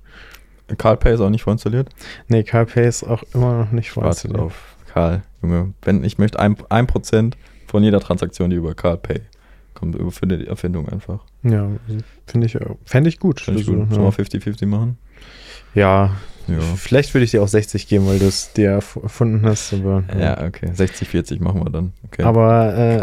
[0.79, 1.89] CarPay ist auch nicht vorinstalliert?
[2.29, 4.39] Nee, CarPay ist auch immer noch nicht vorinstalliert.
[4.39, 5.75] Wartet auf Karl, Junge.
[5.83, 7.37] Wenn ich möchte ein, ein Prozent
[7.67, 9.21] von jeder Transaktion, die über CarPay
[9.75, 11.25] kommt, über für die Erfindung einfach.
[11.43, 11.69] Ja,
[12.27, 13.41] finde ich, fände ich gut.
[13.41, 13.93] Fände ich gut.
[13.93, 14.97] Sollen wir 50-50 machen?
[15.75, 16.15] Ja,
[16.47, 16.59] ja.
[16.77, 19.73] Vielleicht würde ich dir auch 60 geben, weil du es dir erfunden hast.
[19.73, 20.21] Aber, ja.
[20.21, 20.71] ja, okay.
[20.73, 21.93] 60, 40 machen wir dann.
[22.07, 22.23] Okay.
[22.23, 23.01] Aber äh,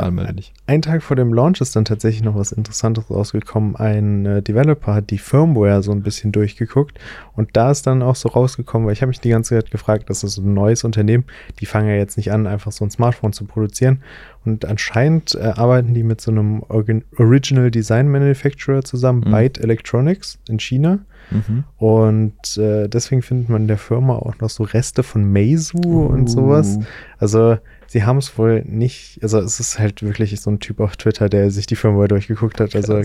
[0.68, 3.76] ein Tag vor dem Launch ist dann tatsächlich noch was Interessantes rausgekommen.
[3.76, 7.00] Ein äh, Developer hat die Firmware so ein bisschen durchgeguckt
[7.36, 10.10] und da ist dann auch so rausgekommen, weil ich habe mich die ganze Zeit gefragt,
[10.10, 11.26] das ist ein neues Unternehmen,
[11.60, 14.02] die fangen ja jetzt nicht an, einfach so ein Smartphone zu produzieren.
[14.44, 19.32] Und anscheinend äh, arbeiten die mit so einem Organ Original Design Manufacturer zusammen, mhm.
[19.32, 21.00] Byte Electronics in China.
[21.30, 21.64] Mhm.
[21.78, 26.06] Und äh, deswegen findet man in der Firma auch noch so Reste von Meizu uh.
[26.08, 26.80] und sowas.
[27.20, 30.98] Also sie haben es wohl nicht, also es ist halt wirklich so ein Typ auf
[30.98, 32.76] Twitter, der sich die Firma durchgeguckt hat.
[32.76, 33.04] Also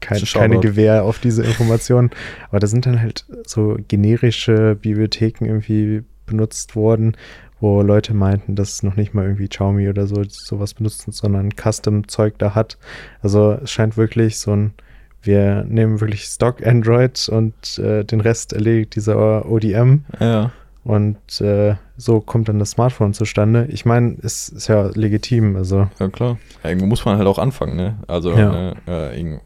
[0.00, 2.10] kein, keine Gewähr auf diese Informationen.
[2.48, 7.16] Aber da sind dann halt so generische Bibliotheken irgendwie benutzt worden,
[7.60, 12.34] wo Leute meinten, dass noch nicht mal irgendwie Xiaomi oder so sowas benutzen, sondern Custom-Zeug
[12.38, 12.78] da hat.
[13.22, 14.74] Also es scheint wirklich so ein
[15.22, 20.04] wir nehmen wirklich Stock Android und äh, den Rest erledigt dieser ODM.
[20.20, 20.52] Ja.
[20.86, 23.66] Und äh, so kommt dann das Smartphone zustande.
[23.70, 25.56] Ich meine, es ist ja legitim.
[25.56, 25.88] Also.
[25.98, 26.38] Ja, klar.
[26.62, 27.98] Ja, irgendwo muss man halt auch anfangen, ne?
[28.06, 28.72] Also ja.
[28.86, 29.38] äh,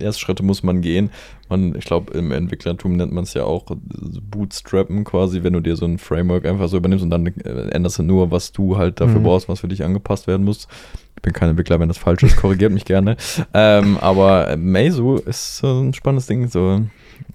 [0.00, 1.10] Erstschritte muss man gehen.
[1.48, 5.76] Man, ich glaube, im Entwicklertum nennt man es ja auch Bootstrappen quasi, wenn du dir
[5.76, 9.00] so ein Framework einfach so übernimmst und dann äh, änderst du nur, was du halt
[9.00, 9.24] dafür mhm.
[9.24, 10.66] brauchst, was für dich angepasst werden muss.
[11.14, 13.16] Ich bin kein Entwickler, wenn das falsch ist, korrigiert mich gerne.
[13.52, 16.48] Ähm, aber Meizu ist so ein spannendes Ding.
[16.48, 16.80] So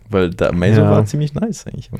[0.10, 0.90] weil da Meizu ja.
[0.90, 1.92] war ziemlich nice eigentlich.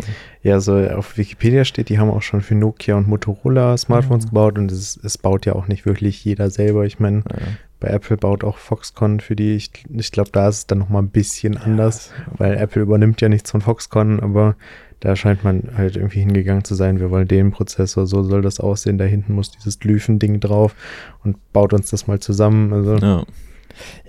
[0.42, 4.30] Ja, so auf Wikipedia steht, die haben auch schon für Nokia und Motorola Smartphones mhm.
[4.30, 6.86] gebaut und es, es, baut ja auch nicht wirklich jeder selber.
[6.86, 7.38] Ich meine, ja.
[7.80, 9.56] bei Apple baut auch Foxconn für die.
[9.56, 13.22] Ich, ich glaube, da ist es dann nochmal ein bisschen ja, anders, weil Apple übernimmt
[13.22, 14.56] ja nichts von Foxconn, aber
[15.00, 18.60] da scheint man halt irgendwie hingegangen zu sein, wir wollen den Prozessor, so soll das
[18.60, 20.76] aussehen, da hinten muss dieses Glyphen-Ding drauf
[21.24, 22.74] und baut uns das mal zusammen.
[22.74, 22.98] Also.
[22.98, 23.24] Ja.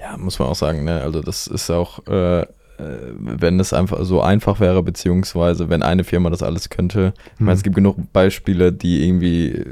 [0.00, 1.02] ja muss man auch sagen, ne?
[1.02, 2.46] Also das ist auch äh,
[3.20, 7.12] wenn es einfach so einfach wäre, beziehungsweise wenn eine Firma das alles könnte.
[7.34, 7.64] Ich meine, es hm.
[7.64, 9.64] gibt genug Beispiele, die irgendwie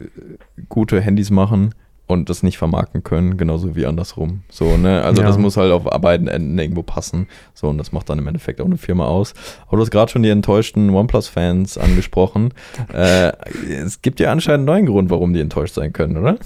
[0.69, 1.75] gute Handys machen
[2.09, 4.43] und das nicht vermarkten können, genauso wie andersrum.
[4.49, 5.03] So, ne?
[5.03, 5.29] Also ja.
[5.29, 7.29] das muss halt auf beiden Enden irgendwo passen.
[7.53, 9.35] So, und das macht dann im Endeffekt auch eine Firma aus.
[9.67, 12.55] Aber du hast gerade schon die enttäuschten OnePlus-Fans angesprochen.
[12.93, 13.33] äh,
[13.69, 16.39] es gibt ja anscheinend einen neuen Grund, warum die enttäuscht sein können, oder?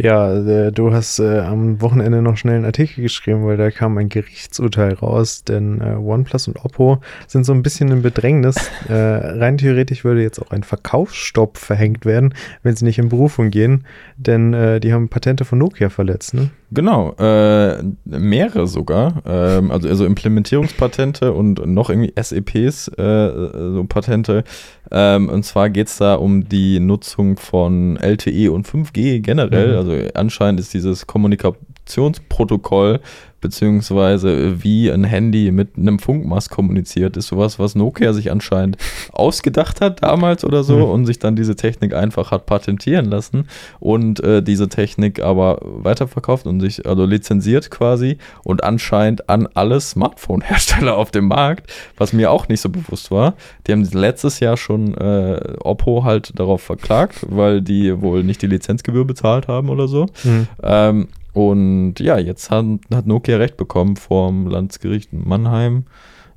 [0.00, 3.98] Ja, äh, du hast äh, am Wochenende noch schnell einen Artikel geschrieben, weil da kam
[3.98, 8.70] ein Gerichtsurteil raus, denn äh, OnePlus und Oppo sind so ein bisschen im Bedrängnis.
[8.88, 12.32] äh, rein theoretisch würde jetzt auch ein Verkaufsstopp verhängt werden,
[12.62, 13.84] wenn sie nicht in Berufung gehen,
[14.16, 16.50] denn die haben Patente von Nokia verletzt, ne?
[16.70, 19.22] Genau, äh, mehrere sogar.
[19.26, 24.44] Ähm, also, also Implementierungspatente und noch irgendwie SEPs, so Patente.
[24.90, 29.72] Ähm, und zwar geht es da um die Nutzung von LTE und 5G generell.
[29.72, 29.76] Mhm.
[29.76, 33.00] Also anscheinend ist dieses Kommunikationsprotokoll
[33.40, 38.76] beziehungsweise wie ein Handy mit einem Funkmast kommuniziert, ist sowas, was Nokia sich anscheinend
[39.12, 40.84] ausgedacht hat damals oder so mhm.
[40.84, 43.46] und sich dann diese Technik einfach hat patentieren lassen
[43.80, 49.80] und äh, diese Technik aber weiterverkauft und sich also lizenziert quasi und anscheinend an alle
[49.80, 53.34] Smartphone-Hersteller auf dem Markt, was mir auch nicht so bewusst war.
[53.66, 58.46] Die haben letztes Jahr schon äh, Oppo halt darauf verklagt, weil die wohl nicht die
[58.46, 60.06] Lizenzgebühr bezahlt haben oder so.
[60.24, 60.48] Mhm.
[60.62, 65.84] Ähm, und ja, jetzt hat, hat Nokia recht bekommen vom Landesgericht Mannheim.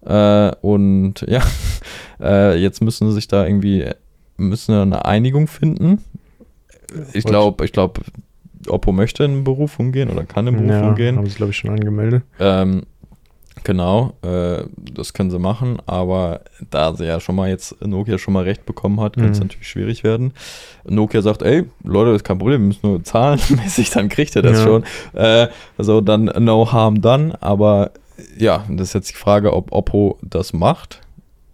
[0.05, 1.41] Äh, und ja,
[2.21, 3.89] äh, jetzt müssen sie sich da irgendwie
[4.37, 6.03] müssen eine Einigung finden.
[7.13, 8.01] Ich glaube, ich glaube,
[8.67, 11.17] Oppo möchte in Berufung gehen oder kann in Berufung ja, gehen.
[11.17, 12.23] Haben sie, glaube ich, schon angemeldet.
[12.39, 12.83] Ähm,
[13.63, 18.33] Genau, äh, das können sie machen, aber da sie ja schon mal jetzt Nokia schon
[18.33, 19.47] mal recht bekommen hat, könnte es mhm.
[19.47, 20.33] natürlich schwierig werden.
[20.85, 24.41] Nokia sagt, ey, Leute, das ist kein Problem, wir müssen nur zahlenmäßig, dann kriegt ihr
[24.41, 24.63] das ja.
[24.63, 24.83] schon.
[25.13, 27.91] Äh, also dann no harm done, aber
[28.37, 31.01] ja, das ist jetzt die Frage, ob Oppo das macht.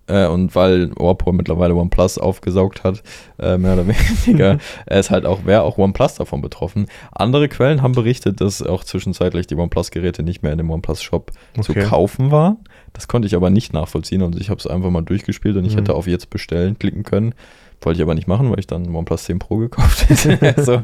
[0.08, 3.04] Äh, und weil Oppo mittlerweile OnePlus aufgesaugt hat,
[3.39, 3.88] äh, mehr oder
[4.26, 4.58] weniger,
[4.89, 6.88] ist halt auch, wäre auch OnePlus davon betroffen.
[7.12, 11.62] Andere Quellen haben berichtet, dass auch zwischenzeitlich die OnePlus-Geräte nicht mehr in dem OnePlus-Shop okay.
[11.62, 12.58] zu kaufen waren.
[12.93, 15.74] Das konnte ich aber nicht nachvollziehen und ich habe es einfach mal durchgespielt und ich
[15.74, 15.80] mhm.
[15.80, 17.36] hätte auf jetzt bestellen klicken können.
[17.82, 20.39] Wollte ich aber nicht machen, weil ich dann OnePlus 10 Pro gekauft hätte.
[20.58, 20.82] also,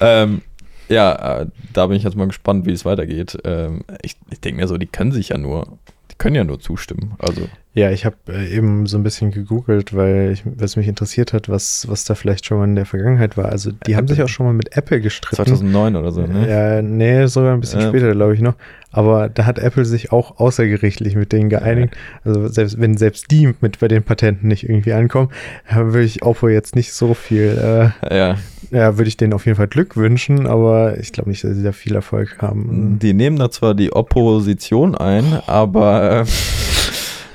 [0.00, 0.42] ähm,
[0.88, 3.38] ja, äh, da bin ich jetzt mal gespannt, wie es weitergeht.
[3.44, 5.78] Ähm, ich ich denke mir so, die können sich ja nur
[6.20, 7.14] können ja nur zustimmen.
[7.18, 7.48] Also.
[7.72, 11.48] Ja, ich habe äh, eben so ein bisschen gegoogelt, weil ich, was mich interessiert hat,
[11.48, 13.46] was, was da vielleicht schon mal in der Vergangenheit war.
[13.46, 13.96] Also die Apple.
[13.96, 15.36] haben sich auch schon mal mit Apple gestritten.
[15.36, 16.48] 2009 oder so, ne?
[16.48, 17.88] Ja, nee, sogar ein bisschen ja.
[17.88, 18.54] später, glaube ich noch.
[18.90, 21.94] Aber da hat Apple sich auch außergerichtlich mit denen geeinigt.
[21.94, 22.32] Ja.
[22.32, 25.28] Also selbst wenn selbst die mit bei den Patenten nicht irgendwie ankommen,
[25.72, 28.36] würde ich Oppo jetzt nicht so viel, äh, ja.
[28.72, 31.62] ja, würde ich denen auf jeden Fall Glück wünschen, aber ich glaube nicht, dass sie
[31.62, 32.98] da viel Erfolg haben.
[33.00, 36.24] Die nehmen da zwar die Opposition ein, aber äh,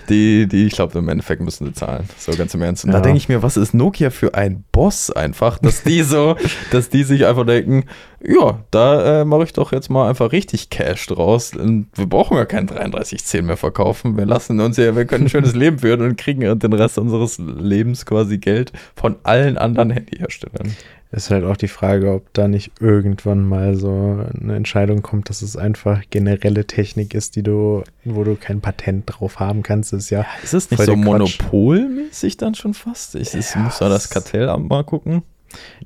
[0.10, 2.08] die, die, ich glaube, im Endeffekt müssen sie zahlen.
[2.18, 2.86] So ganz im Ernst.
[2.86, 2.98] Und ja.
[2.98, 6.36] da denke ich mir, was ist Nokia für ein Boss einfach, dass die so,
[6.72, 7.86] dass die sich einfach denken,
[8.22, 11.54] ja, da äh, mache ich doch jetzt mal einfach richtig Cash draus.
[11.56, 14.18] Und wir brauchen ja kein 3310 mehr verkaufen.
[14.18, 17.38] Wir lassen uns ja, wir können ein schönes Leben führen und kriegen den Rest unseres
[17.38, 20.76] Lebens quasi Geld von allen anderen Handyherstellern
[21.16, 25.42] ist halt auch die Frage, ob da nicht irgendwann mal so eine Entscheidung kommt, dass
[25.42, 29.94] es einfach generelle Technik ist, die du, wo du kein Patent drauf haben kannst.
[29.94, 30.26] Ist ja.
[30.44, 33.16] ist es nicht so monopolmäßig dann schon fast?
[33.16, 35.24] Ich, ich ja, muss da das Kartellamt mal gucken.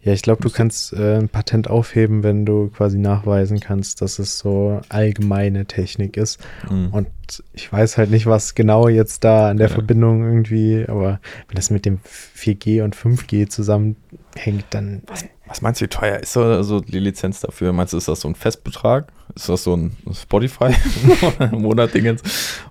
[0.01, 4.19] Ja, ich glaube, du kannst äh, ein Patent aufheben, wenn du quasi nachweisen kannst, dass
[4.19, 6.39] es so allgemeine Technik ist.
[6.69, 6.89] Mhm.
[6.91, 7.07] Und
[7.53, 9.73] ich weiß halt nicht, was genau jetzt da an der ja.
[9.73, 11.99] Verbindung irgendwie, aber wenn das mit dem
[12.35, 15.03] 4G und 5G zusammenhängt, dann.
[15.07, 17.73] Was, Was meinst du, wie teuer ist so, so die Lizenz dafür?
[17.73, 19.07] Meinst du, ist das so ein Festbetrag?
[19.35, 20.69] Ist das so ein Spotify
[21.51, 22.21] Monatdingens?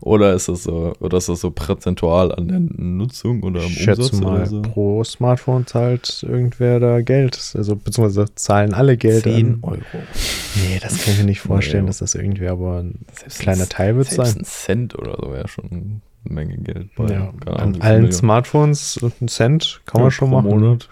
[0.01, 4.03] Oder ist das so, oder ist das so prozentual an der Nutzung oder am schätze
[4.03, 4.21] Umsatz?
[4.21, 4.63] mal, oder so?
[4.63, 7.53] pro Smartphone zahlt irgendwer da Geld.
[7.57, 9.25] Also, beziehungsweise zahlen alle Geld.
[9.25, 9.59] 10 an.
[9.63, 9.79] Euro.
[10.55, 11.89] Nee, das kann ich mir nicht vorstellen, Nee.
[11.89, 14.37] dass das irgendwie aber ein Selbst kleiner ein- Teil wird sein.
[14.39, 16.01] ein Cent oder so wäre schon eine
[16.35, 16.95] Menge Geld.
[16.97, 18.13] Bei, Ja, an allen.
[18.13, 20.49] Smartphones einen Cent kann Ja, man schon machen.
[20.49, 20.89] Monat.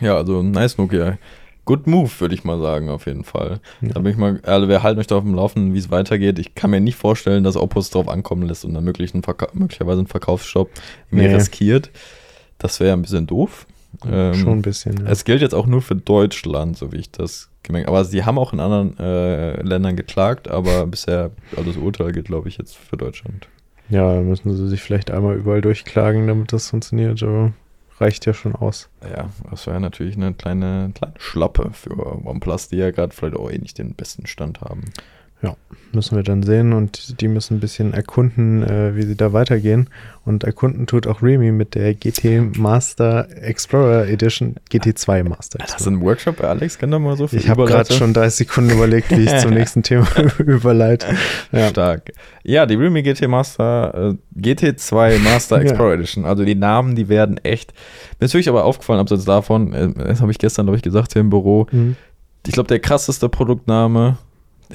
[0.00, 1.18] Ja, also nice Nokia.
[1.64, 3.58] Good move, würde ich mal sagen, auf jeden Fall.
[3.80, 3.88] Ja.
[3.94, 6.38] Da bin ich mal, also wir halten euch da auf dem Laufenden, wie es weitergeht.
[6.38, 9.48] Ich kann mir nicht vorstellen, dass Oppo es drauf ankommen lässt und dann möglichen Verka
[9.52, 10.70] möglicherweise einen Verkaufsstopp
[11.10, 11.34] irgendwie Nee.
[11.34, 11.90] riskiert.
[12.58, 13.66] Das wäre ein bisschen doof.
[14.08, 14.96] Ähm, Schon ein bisschen.
[15.04, 15.10] Ja.
[15.10, 17.96] Es gilt jetzt auch nur für Deutschland, so wie ich das gemerkt habe.
[17.98, 22.26] Aber sie haben auch in anderen äh, Ländern geklagt, aber bisher, also das Urteil gilt,
[22.26, 23.48] glaube ich, jetzt für Deutschland.
[23.88, 27.52] ja, da müssen sie sich vielleicht einmal überall durchklagen, damit das funktioniert, aber
[27.98, 28.88] reicht ja schon aus.
[29.02, 33.50] Ja, das wäre natürlich eine kleine, kleine Schlappe für OnePlus, die ja gerade vielleicht auch
[33.50, 34.84] eh nicht den besten Stand haben.
[35.92, 39.88] Müssen wir dann sehen und die müssen ein bisschen erkunden, äh, wie sie da weitergehen.
[40.26, 45.74] Und erkunden tut auch Remy mit der GT Master Explorer Edition, GT2 Master Das ist
[45.76, 45.96] Explorer.
[45.96, 48.70] ein Workshop bei Alex, kann da mal so viel Ich habe gerade schon 30 Sekunden
[48.72, 50.06] überlegt, wie ich zum nächsten Thema
[50.38, 51.06] überleite.
[51.52, 51.68] Ja.
[51.68, 52.12] Stark.
[52.42, 55.62] Ja, die Realme GT Master, äh, GT2 Master Ja.
[55.62, 56.26] Explorer Edition.
[56.26, 57.72] Also die Namen, die werden echt.
[58.20, 61.14] Mir ist wirklich aber aufgefallen, abseits davon, äh, das habe ich gestern, glaube ich, gesagt
[61.14, 61.68] hier im Büro.
[61.70, 61.96] Mhm.
[62.46, 64.18] Ich glaube, der krasseste Produktname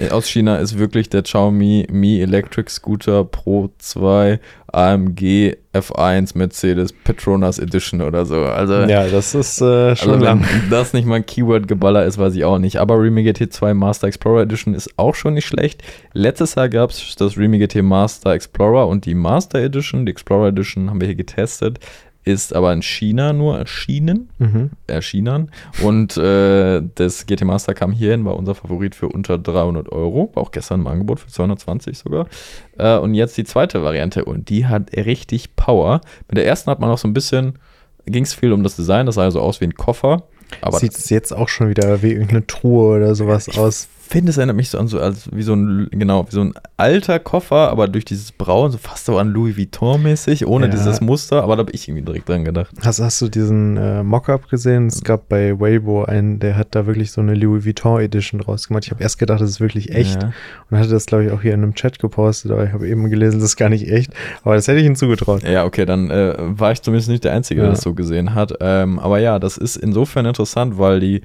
[0.09, 4.39] aus China ist wirklich der Xiaomi Mi Electric Scooter Pro 2
[4.71, 8.43] AMG F1 Mercedes Petronas Edition oder so.
[8.43, 10.41] Also ja, das ist äh, schon also lang.
[10.41, 12.77] wenn das nicht mal ein Keyword-Geballer ist, weiß ich auch nicht.
[12.77, 15.83] Aber Realme GT 2 Master Explorer Edition ist auch schon nicht schlecht.
[16.13, 20.05] Letztes Jahr gab es das Realme GT Master Explorer und die Master Edition.
[20.05, 21.79] Die Explorer Edition haben wir hier getestet.
[22.23, 24.29] Ist aber in China nur erschienen.
[24.37, 24.69] Mhm.
[24.85, 25.51] Erschienen.
[25.81, 30.29] Und äh, das GT Master kam hierhin, war unser Favorit für unter 300 Euro.
[30.33, 32.27] War auch gestern im Angebot für 220 sogar.
[32.77, 34.25] Äh, und jetzt die zweite Variante.
[34.25, 36.01] Und die hat richtig Power.
[36.27, 37.57] Mit der ersten hat man auch so ein bisschen,
[38.05, 39.07] ging es viel um das Design.
[39.07, 40.23] Das sah so aus wie ein Koffer.
[40.61, 43.87] Aber Sieht es jetzt auch schon wieder wie irgendeine Truhe oder sowas ich aus.
[44.11, 46.53] Finde, es erinnert mich so an so als wie so ein genau wie so ein
[46.77, 50.71] alter Koffer, aber durch dieses Braun so fast so an Louis Vuitton mäßig, ohne Ja.
[50.71, 51.43] dieses Muster.
[51.43, 52.71] Aber da habe ich irgendwie direkt dran gedacht.
[52.83, 54.87] Hast, hast du diesen äh, Mockup gesehen?
[54.87, 58.67] Es gab bei Weibo einen, der hat da wirklich so eine Louis Vuitton Edition draus
[58.67, 58.83] gemacht.
[58.85, 60.31] Ich habe erst gedacht, das ist wirklich echt Ja.
[60.69, 63.09] und hatte das, glaube ich, auch hier in einem Chat gepostet, aber ich habe eben
[63.09, 64.11] gelesen, das ist gar nicht echt.
[64.43, 65.43] Aber das hätte ich ihm zugetraut.
[65.43, 67.75] Ja, okay, dann äh, war ich zumindest nicht der Einzige, der Ja.
[67.75, 68.53] das so gesehen hat.
[68.59, 71.21] Ähm, aber ja, das ist insofern interessant, weil die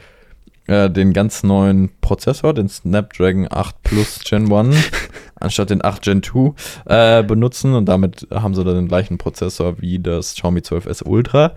[0.66, 4.76] äh, den ganz neuen Prozessor, den Snapdragon 8 Plus Gen 1,
[5.40, 6.54] anstatt den 8 Gen 2,
[6.86, 11.54] äh, benutzen und damit haben sie dann den gleichen Prozessor wie das Xiaomi 12S Ultra.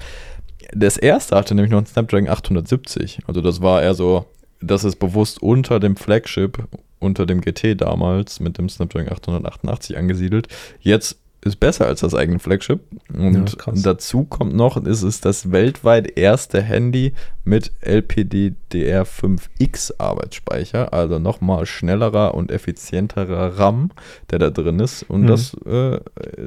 [0.74, 3.20] Das erste hatte nämlich noch einen Snapdragon 870.
[3.28, 4.26] Also das war eher so,
[4.62, 6.68] das ist bewusst unter dem Flagship,
[7.00, 10.48] unter dem GT damals mit dem Snapdragon 888 angesiedelt.
[10.82, 12.82] Jetzt ist besser als das eigene Flagship.
[13.14, 17.14] Und Ja, dazu kommt noch, es ist das weltweit erste Handy
[17.46, 23.92] mit LPDDR5X Arbeitsspeicher, also nochmal schnellerer und effizienterer RAM,
[24.32, 25.04] der da drin ist.
[25.04, 25.28] Und Mhm.
[25.28, 26.00] das äh,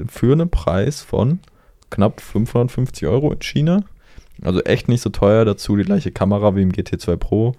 [0.09, 1.41] für einen Preis von
[1.91, 3.85] knapp 550 Euro in China.
[4.43, 5.45] Also echt nicht so teuer.
[5.45, 7.55] Dazu die gleiche Kamera wie im GT2 Pro.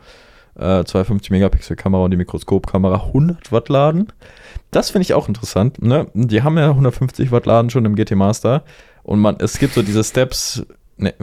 [0.55, 4.07] Äh, 250 Megapixel Kamera und die Mikroskopkamera 100 Watt laden.
[4.71, 5.81] Das finde ich auch interessant.
[5.81, 6.07] Ne?
[6.13, 8.63] Die haben ja 150 Watt laden schon im GT Master.
[9.03, 10.65] Und man, es gibt so diese Steps.
[10.97, 11.13] Ne,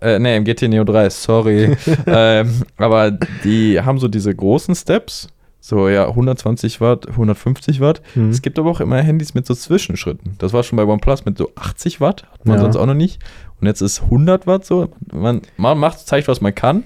[0.00, 1.76] äh, nee, im GT Neo 3, sorry.
[2.06, 5.28] ähm, aber die haben so diese großen Steps.
[5.64, 8.02] So, ja, 120 Watt, 150 Watt.
[8.16, 8.30] Mhm.
[8.30, 10.34] Es gibt aber auch immer Handys mit so Zwischenschritten.
[10.38, 12.62] Das war schon bei OnePlus mit so 80 Watt, hat man Ja.
[12.62, 13.20] sonst auch noch nicht.
[13.60, 14.88] Und jetzt ist 100 Watt so.
[15.12, 16.82] Man, man macht, zeigt, was man kann.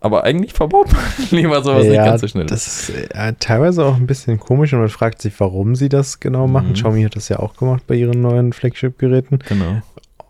[0.00, 2.46] Aber eigentlich verbaut man lieber sowas nicht ganz so schnell.
[2.46, 6.20] Das ist äh, teilweise auch ein bisschen komisch und man fragt sich, warum sie das
[6.20, 6.68] genau machen.
[6.68, 6.74] Mhm.
[6.74, 9.38] Xiaomi hat das ja auch gemacht bei ihren neuen Flagship-Geräten.
[9.48, 9.82] genau.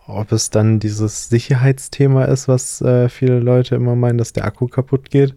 [0.08, 4.68] Ob es dann dieses Sicherheitsthema ist, was äh, viele Leute immer meinen, dass der Akku
[4.68, 5.34] kaputt geht.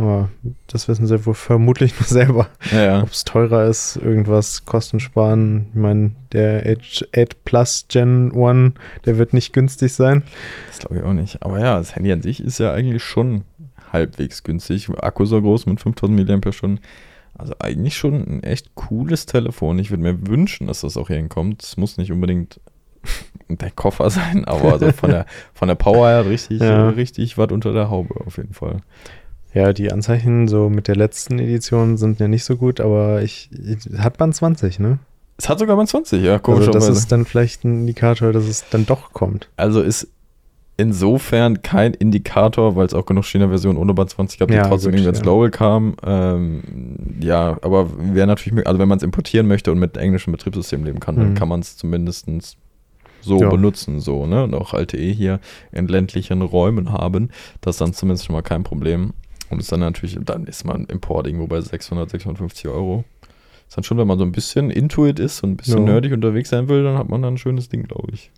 [0.00, 0.30] Aber
[0.66, 2.48] das wissen sie wohl vermutlich nur selber.
[2.72, 3.02] Ja, ja.
[3.02, 5.66] Ob es teurer ist, irgendwas Kosten sparen.
[5.70, 10.22] Ich meine, der 8, 8 Plus Gen 1, der wird nicht günstig sein.
[10.68, 11.42] Das glaube ich auch nicht.
[11.42, 13.44] Aber ja, das Handy an sich ist ja eigentlich schon
[13.92, 14.88] halbwegs günstig.
[15.00, 16.78] Akku so groß mit 5000 mAh.
[17.38, 19.78] Also eigentlich schon ein echt cooles Telefon.
[19.78, 21.62] Ich würde mir wünschen, dass das auch hier hinkommt.
[21.62, 22.60] Es muss nicht unbedingt
[23.48, 26.88] der Koffer sein, aber also von der, von der Power her richtig, Ja.
[26.88, 28.78] äh, richtig was unter der Haube auf jeden Fall.
[29.54, 33.50] Ja, die Anzeichen so mit der letzten Edition sind ja nicht so gut, aber ich,
[33.52, 34.98] ich hat Band 20, ne?
[35.38, 36.88] Es hat sogar mal 20, ja, Also komischerweise.
[36.90, 39.48] das ist dann vielleicht ein Indikator, dass es dann doch kommt.
[39.56, 40.08] Also es
[40.80, 44.92] insofern kein Indikator, weil es auch genug China-Versionen ohne Band 20 gab, die Ja, trotzdem
[44.94, 45.22] irgendwie ins ja.
[45.22, 45.94] Global kamen.
[46.04, 46.62] Ähm,
[47.20, 51.00] ja, aber wäre natürlich, also wenn man es importieren möchte und mit englischem Betriebssystem leben
[51.00, 51.34] kann, dann Mhm.
[51.34, 52.26] kann man es zumindest
[53.20, 53.50] so Ja.
[53.50, 54.44] benutzen, so, ne?
[54.44, 55.40] Und auch LTE hier
[55.72, 57.28] in ländlichen Räumen haben,
[57.60, 59.12] das ist dann zumindest schon mal kein Problem.
[59.50, 63.04] Und ist dann natürlich, dann ist man Import irgendwo bei 600, 650 Euro.
[63.68, 65.92] Ist dann schon, wenn man so ein bisschen Intuit ist und ein bisschen Ja.
[65.92, 68.30] nerdig unterwegs sein will, dann hat man dann ein schönes Ding, glaube ich.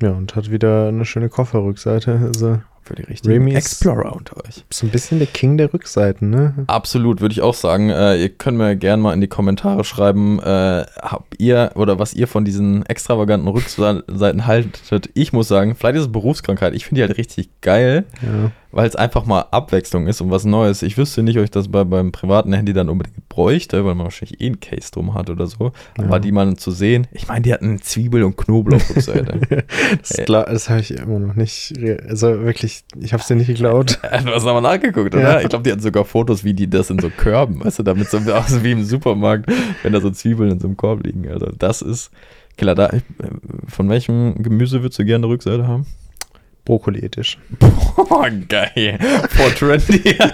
[0.00, 2.20] Ja, und hat wieder eine schöne Kofferrückseite.
[2.24, 4.64] Also Für die richtigen Remy Explorer unter euch.
[4.70, 6.54] so ein bisschen der King der Rückseiten, ne?
[6.68, 7.90] Absolut, würde ich auch sagen.
[7.90, 12.14] Äh, ihr könnt mir gerne mal in die Kommentare schreiben, äh, habt ihr oder was
[12.14, 15.10] ihr von diesen extravaganten Rückseiten haltet.
[15.14, 16.74] Ich muss sagen, vielleicht ist es Berufskrankheit.
[16.74, 18.50] Ich finde die halt richtig geil, Ja.
[18.72, 20.82] weil es einfach mal Abwechslung ist und was Neues.
[20.82, 24.04] Ich wüsste nicht, ob ich das bei, beim privaten Handy dann unbedingt bräuchte, weil man
[24.04, 25.72] wahrscheinlich eh ein Case drum hat oder so.
[25.98, 26.04] Ja.
[26.04, 29.40] Aber die mal zu sehen, ich meine, die hatten Zwiebel- und Knoblauch-Rückseite.
[30.00, 31.72] Das, das habe ich immer noch nicht.
[32.08, 32.67] Also wirklich,
[33.00, 33.98] ich habe es dir nicht geglaubt.
[34.02, 35.22] Du hast aber nachgeguckt, oder?
[35.22, 35.40] Ja.
[35.40, 38.10] Ich glaube, die hatten sogar Fotos, wie die das in so Körben, weißt du, damit
[38.10, 39.50] so aus wie im Supermarkt,
[39.82, 41.28] wenn da so Zwiebeln in so einem Korb liegen.
[41.28, 42.10] Also das ist
[42.56, 42.74] klar.
[42.74, 43.00] Da, äh,
[43.66, 45.86] von welchem Gemüse würdest du gerne eine Rückseite haben?
[46.68, 47.38] Brokkoli ethisch.
[47.96, 48.98] Oh, geil.
[49.30, 50.18] For trendy.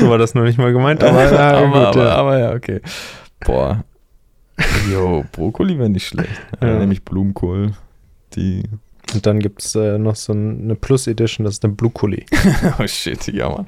[0.00, 2.14] So war das noch nicht mal gemeint, aber, aber, ja, aber, gut, aber, ja.
[2.14, 2.80] aber ja, okay.
[3.40, 3.84] Boah.
[4.90, 6.40] Jo, Brokkoli wäre nicht schlecht.
[6.60, 6.68] Ja.
[6.68, 6.78] Ja.
[6.78, 7.72] Nämlich Blumenkohl.
[8.34, 8.64] Die.
[9.14, 12.26] Und dann gibt es äh, noch so ein- eine Plus Edition, das ist der Blukkoli.
[12.78, 13.66] Oh shit, ja, Mann.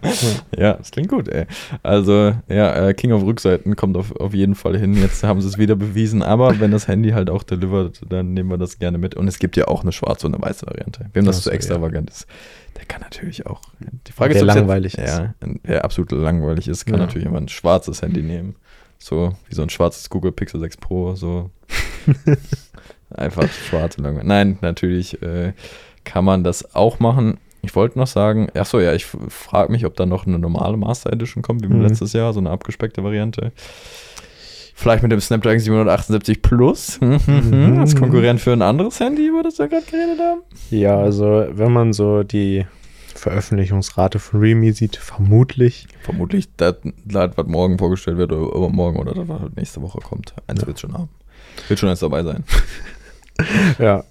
[0.57, 1.47] Ja, das klingt gut, ey.
[1.83, 4.95] Also, ja, äh, King of Rückseiten kommt auf, auf jeden Fall hin.
[4.95, 6.23] Jetzt haben sie es wieder bewiesen.
[6.23, 9.15] Aber wenn das Handy halt auch delivert, dann nehmen wir das gerne mit.
[9.15, 11.07] Und es gibt ja auch eine schwarze und eine weiße Variante.
[11.13, 11.55] Wem das so, ja.
[11.55, 12.27] extravagant ist,
[12.77, 13.63] der kann natürlich auch.
[14.09, 15.09] Die Frage Wer ist, ob's jetzt- langweilig ist.
[15.19, 17.07] Ja, wer absolut langweilig ist, kann Ja.
[17.07, 18.57] natürlich immer ein schwarzes Handy nehmen.
[18.99, 21.15] So wie so ein schwarzes Google Pixel 6 Pro.
[21.15, 21.51] So
[23.15, 24.27] einfach schwarz und langweilig.
[24.29, 25.53] Nein, natürlich äh,
[26.05, 27.39] kann man das auch machen.
[27.63, 31.13] Ich wollte noch sagen, achso, ja, ich frage mich, ob da noch eine normale Master
[31.13, 31.83] Edition kommt, wie Mhm.
[31.83, 33.53] letztes Jahr, so eine abgespeckte Variante.
[34.75, 37.79] Vielleicht mit dem Snapdragon 778 Plus Mhm.
[37.81, 40.43] als Konkurrent für ein anderes Handy, über das wir gerade geredet haben.
[40.71, 42.65] Ja, also wenn man so die
[43.17, 45.89] Veröffentlichungsrate von Realme sieht, vermutlich.
[46.03, 50.33] Vermutlich das, das, was morgen vorgestellt wird oder übermorgen oder das, was nächste Woche kommt.
[50.47, 50.67] Eins Ja.
[50.69, 51.09] wird schon haben.
[51.67, 52.45] Wird schon eins dabei sein.
[53.79, 54.05] Ja.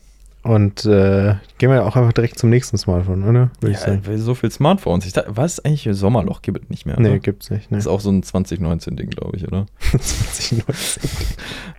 [0.43, 3.49] Und äh, gehen wir auch einfach direkt zum nächsten Smartphone, oder?
[3.59, 4.01] Würde ich Ja, sagen.
[4.05, 5.05] weil so viel Smartphones.
[5.05, 6.97] Ich dachte, was eigentlich Sommerloch gibt es nicht mehr.
[6.97, 7.19] Nee, oder?
[7.19, 7.69] gibt's nicht.
[7.69, 7.77] Nee.
[7.77, 9.65] Ist auch so ein 2019-Ding, glaube ich, oder?
[9.99, 11.09] 2019.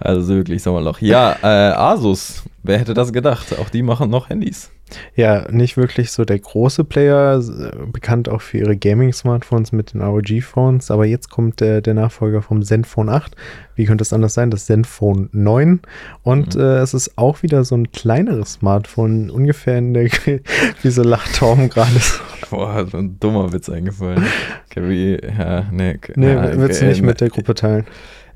[0.00, 1.00] Also wirklich Sommerloch.
[1.00, 2.42] Ja, äh, Asus.
[2.62, 3.58] Wer hätte das gedacht?
[3.58, 4.70] Auch die machen noch Handys.
[5.16, 10.03] Ja, nicht wirklich so der große Player, äh, bekannt auch für ihre Gaming-Smartphones mit den
[10.03, 13.35] ROG-Phones, aber jetzt kommt der, der Nachfolger vom Zenfone 8.
[13.74, 14.51] Wie könnte es anders sein?
[14.51, 15.81] Das Zenfone 9.
[16.22, 16.61] Und Mhm.
[16.61, 20.05] äh, es ist auch wieder so ein kleineres Smartphone, ungefähr in der,
[20.83, 22.14] wie so lacht Torben gerade so.
[22.51, 24.24] Boah, so ein dummer Witz eingefallen.
[24.74, 25.98] Wie, ja, nee.
[26.14, 27.85] Nee, ja, willst du äh, nicht mit der Gruppe teilen?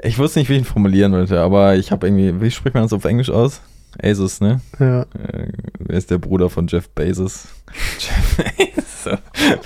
[0.03, 2.83] Ich wusste nicht, wie ich ihn formulieren wollte, aber ich habe irgendwie, wie spricht man
[2.83, 3.61] das auf Englisch aus?
[4.03, 4.61] Asus, ne?
[4.79, 5.03] Ja.
[5.03, 7.49] Äh, wer ist der Bruder von Jeff Bezos?
[7.99, 9.19] Jeff Bezos.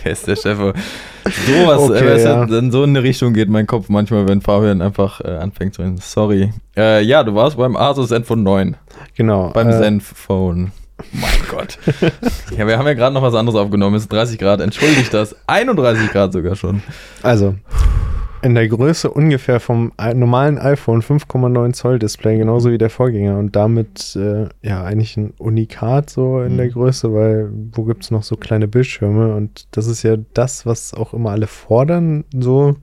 [0.02, 0.58] wer ist der Chef?
[0.58, 2.58] Sowas, Okay, äh, weißt du, ja.
[2.58, 5.98] in so eine Richtung geht mein Kopf manchmal, wenn Fabian einfach äh, anfängt zu reden.
[5.98, 6.52] Sorry.
[6.76, 8.76] Äh, ja, du warst beim Asus Zenfone 9.
[9.14, 9.50] Genau.
[9.50, 10.70] Beim äh, Zenfone.
[11.12, 11.78] Mein Gott.
[12.56, 13.96] ja, wir haben ja gerade noch was anderes aufgenommen.
[13.96, 14.60] Es ist 30 Grad.
[14.60, 15.36] Entschuldigt das.
[15.46, 16.82] 31 Grad sogar schon.
[17.22, 17.54] Also,
[18.46, 23.54] in der Größe ungefähr vom normalen iPhone 5,9 Zoll Display, genauso wie der Vorgänger und
[23.56, 26.56] damit äh, ja eigentlich ein Unikat so in Mhm.
[26.58, 30.64] der Größe, weil wo gibt es noch so kleine Bildschirme und das ist ja das,
[30.64, 32.76] was auch immer alle fordern, so.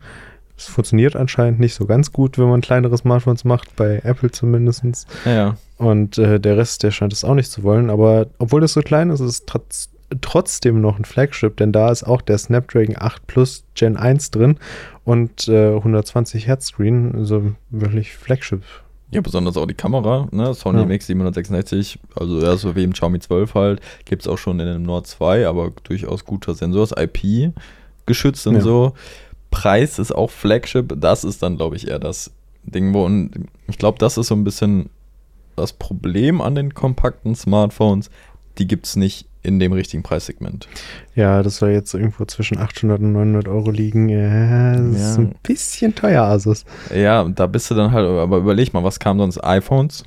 [0.56, 4.84] Es funktioniert anscheinend nicht so ganz gut, wenn man kleinere Smartphones macht, bei Apple zumindest.
[5.26, 7.90] Ja, Und äh, der Rest, der scheint es auch nicht zu wollen.
[7.90, 9.46] Aber obwohl das so klein ist, ist es
[10.22, 14.58] trotzdem noch ein Flagship, denn da ist auch der Snapdragon 8 Plus Gen 1 drin
[15.06, 18.62] und äh, 120 Hertz Screen, also wirklich Flagship.
[19.12, 20.54] Ja, besonders auch die Kamera, ne?
[20.56, 20.86] Sony Ja.
[20.88, 24.84] MX766, also ja, so wie im Xiaomi 12 halt, gibt es auch schon in dem
[24.84, 27.54] Nord 2, aber durchaus guter Sensor, ist IP
[28.06, 28.62] geschützt und Ja.
[28.62, 28.94] so.
[29.52, 32.32] Preis ist auch Flagship, das ist dann, glaube ich, eher das
[32.64, 33.32] Ding, wo, und
[33.68, 34.90] ich glaube, das ist so ein bisschen
[35.56, 38.10] das Problem an den kompakten Smartphones,
[38.58, 40.68] die gibt es nicht in dem richtigen Preissegment.
[41.16, 44.10] Ja, das soll jetzt irgendwo zwischen 800 und 900 Euro liegen.
[44.10, 45.24] Ja, das ist Ja.
[45.24, 46.66] ein bisschen teuer, Asus.
[46.96, 49.44] Ja, da bist du dann halt, aber überleg mal, was kam sonst?
[49.44, 50.04] iPhones?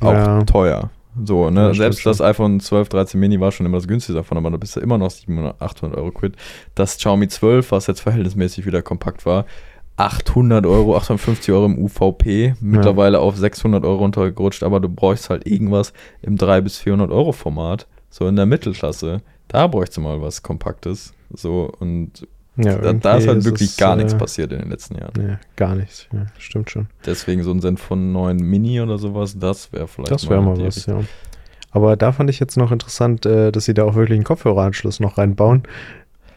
[0.00, 0.42] Auch Ja.
[0.44, 0.90] teuer.
[1.24, 1.66] So, ne?
[1.68, 2.10] Ja, Selbst schon.
[2.10, 4.80] das iPhone 12, 13 Mini war schon immer das günstigste davon, aber da bist du
[4.80, 6.36] immer noch 700, 800 Euro quitt.
[6.74, 9.44] Das Xiaomi 12, was jetzt verhältnismäßig wieder kompakt war,
[9.96, 15.46] 800 Euro, 850 Euro im UVP, mittlerweile auf 600 Euro runtergerutscht, aber du brauchst halt
[15.46, 20.42] irgendwas im 300 bis 400 Euro Format, so in der Mittelklasse, da bräuchte mal was
[20.42, 21.12] Kompaktes.
[21.32, 24.70] So und Ja, da, da ist halt wirklich es, gar äh, nichts passiert in den
[24.70, 25.12] letzten Jahren.
[25.16, 26.06] Nee, gar nichts.
[26.12, 26.88] Ja, stimmt schon.
[27.06, 30.64] Deswegen so ein Zenfone 9 Mini oder sowas, das wäre vielleicht Das wäre mal die
[30.66, 31.00] was, ja.
[31.72, 34.98] Aber da fand ich jetzt noch interessant, äh, dass sie da auch wirklich einen Kopfhöreranschluss
[34.98, 35.62] noch reinbauen.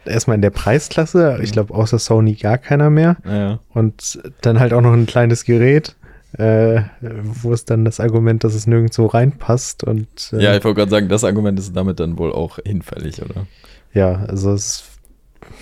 [0.06, 1.52] Erstmal in der Preisklasse, ich Mhm.
[1.54, 3.16] glaube außer Sony gar keiner mehr.
[3.26, 5.96] Ja, Und dann halt auch noch ein kleines Gerät,
[6.38, 6.82] äh,
[7.22, 9.84] wo es dann das Argument, dass es nirgendwo reinpasst.
[9.84, 13.22] Und äh, ja, ich wollte gerade sagen, das Argument ist damit dann wohl auch hinfällig,
[13.22, 13.46] oder?
[13.92, 14.84] ja, also es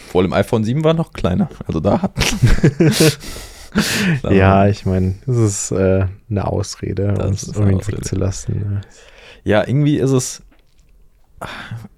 [0.08, 1.48] Vor dem iPhone 7 war noch kleiner.
[1.66, 2.12] Also da hat.
[4.30, 8.54] Ja, ich meine, es ist äh, eine Ausrede, um ist es irgendwie wegzulassen.
[8.74, 8.80] ne.
[9.44, 10.42] Ja, irgendwie ist es.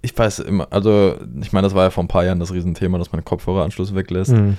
[0.01, 2.97] Ich weiß immer, also ich meine, das war ja vor ein paar Jahren das Riesenthema,
[2.99, 4.33] dass man Kopfhöreranschluss weglässt.
[4.33, 4.57] Mhm.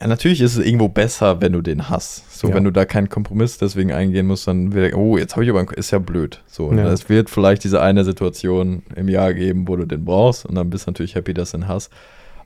[0.00, 2.30] Ja, natürlich ist es irgendwo besser, wenn du den hast.
[2.38, 2.54] So, Ja.
[2.54, 5.60] wenn du da keinen Kompromiss deswegen eingehen musst, dann wird, oh, jetzt habe ich aber
[5.60, 6.42] einen, ist ja blöd.
[6.46, 6.90] So, und Ja.
[6.92, 10.68] es wird vielleicht diese eine Situation im Jahr geben, wo du den brauchst und dann
[10.68, 11.90] bist du natürlich happy, dass du den hast.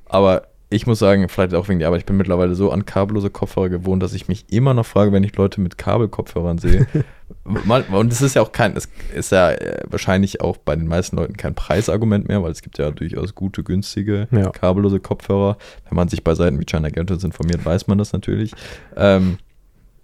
[0.06, 0.42] Aber
[0.72, 3.68] ich muss sagen, vielleicht auch wegen der Arbeit, ich bin mittlerweile so an kabellose Kopfhörer
[3.68, 6.86] gewohnt, dass ich mich immer noch frage, wenn ich Leute mit Kabelkopfhörern sehe.
[7.92, 11.16] Und es ist ja auch kein, es ist ja äh, wahrscheinlich auch bei den meisten
[11.16, 14.50] Leuten kein Preisargument mehr, weil es gibt ja durchaus gute, günstige, Ja.
[14.50, 15.56] kabellose Kopfhörer.
[15.88, 18.52] Wenn man sich bei Seiten wie China Gadgets informiert, weiß man das natürlich.
[18.96, 19.38] Ähm,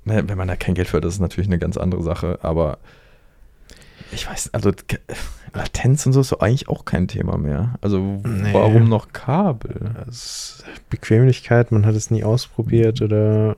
[0.05, 2.39] wenn wenn man da kein Geld für hat, das ist natürlich eine ganz andere Sache,
[2.43, 2.79] aber
[4.13, 4.73] ich weiß, also
[5.57, 7.75] Latenz und so ist doch eigentlich auch kein Thema mehr.
[7.81, 8.51] Also Nee.
[8.53, 9.91] warum noch Kabel?
[10.91, 13.57] Bequemlichkeit, man hat es nie ausprobiert oder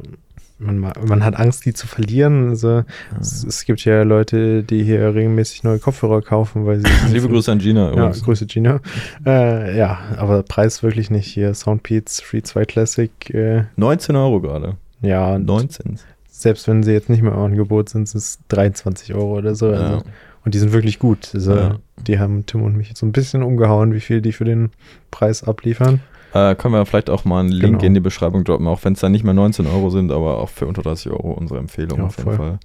[0.59, 2.49] man, ma- man hat Angst, die zu verlieren.
[2.51, 2.83] Also
[3.21, 6.87] es, es gibt ja Leute, die hier regelmäßig neue Kopfhörer kaufen, weil sie.
[7.13, 8.11] Liebe Grüße an Gina Ja.
[8.11, 8.81] Grüße Gina.
[9.25, 11.55] Äh, ja, aber Preis wirklich nicht hier.
[11.55, 13.11] Soundbeats Free 2 Classic.
[13.33, 14.75] Äh, 19 Euro gerade.
[15.01, 15.99] ja, und 19.
[16.31, 19.69] selbst wenn sie jetzt nicht mehr im Angebot sind, sind es 23 Euro oder so.
[19.71, 20.03] Also, Ja.
[20.49, 21.29] Und die sind wirklich gut.
[21.35, 21.77] Also, Ja.
[22.07, 24.71] Die haben Tim und mich jetzt so ein bisschen umgehauen, wie viel die für den
[25.11, 26.01] Preis abliefern.
[26.33, 27.85] Äh, können wir vielleicht auch mal einen Link Genau.
[27.85, 30.49] in die Beschreibung droppen, auch wenn es dann nicht mehr 19 Euro sind, aber auch
[30.49, 32.37] für unter 30 Euro unsere Empfehlung Ja, auf jeden voll.
[32.39, 32.59] Fall.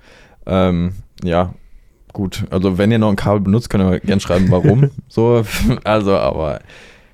[0.45, 0.93] Ähm,
[1.25, 1.53] ja,
[2.13, 2.45] gut.
[2.51, 4.89] Also wenn ihr noch ein Kabel benutzt, könnt ihr gerne schreiben, warum.
[5.09, 5.43] so,
[5.83, 6.61] also, aber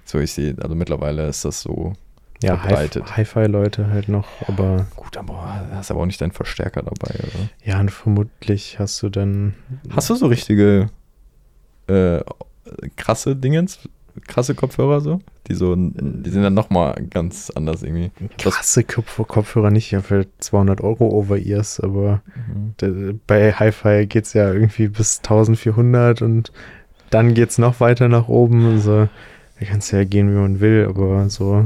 [0.05, 1.93] so ich sehe, also mittlerweile ist das so
[2.41, 3.05] Ja, verbreitet.
[3.11, 7.49] Hi- Hi-Fi-Leute halt noch, aber Gut, aber hast aber auch nicht deinen Verstärker dabei, oder?
[7.63, 9.55] ja, und vermutlich hast du dann.
[9.89, 10.89] Hast du so richtige
[11.87, 12.21] äh,
[12.95, 13.79] krasse Dingens,
[14.27, 15.19] krasse Kopfhörer so?
[15.47, 18.11] Die so, die sind dann nochmal ganz anders irgendwie.
[18.37, 22.21] Krasse Kopf Kopfhörer nicht, ja, für 200 Euro Over-Ears, aber
[22.81, 23.19] Mhm.
[23.27, 26.51] bei Hi-Fi geht es ja irgendwie bis 1400 und
[27.09, 28.65] dann geht es noch weiter nach oben.
[28.67, 29.09] Also,
[29.59, 31.65] da kannst du ja gehen, wie man will, aber so,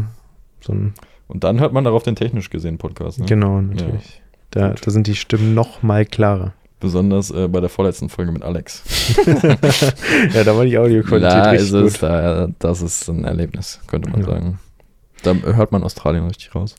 [0.64, 0.94] so ein,
[1.28, 3.20] Und dann hört man darauf den technisch gesehen Podcast.
[3.20, 3.26] Ne?
[3.26, 4.22] genau, natürlich.
[4.52, 4.86] Da, Gut.
[4.86, 6.54] da sind die Stimmen noch mal klarer.
[6.80, 8.84] Besonders äh, bei der vorletzten Folge mit Alex.
[10.34, 12.04] ja, da war die Audioqualität da richtig ist es, gut.
[12.04, 14.28] da, das ist ein Erlebnis, könnte man Ja.
[14.28, 14.60] sagen.
[15.24, 16.76] Da hört man Australien richtig raus.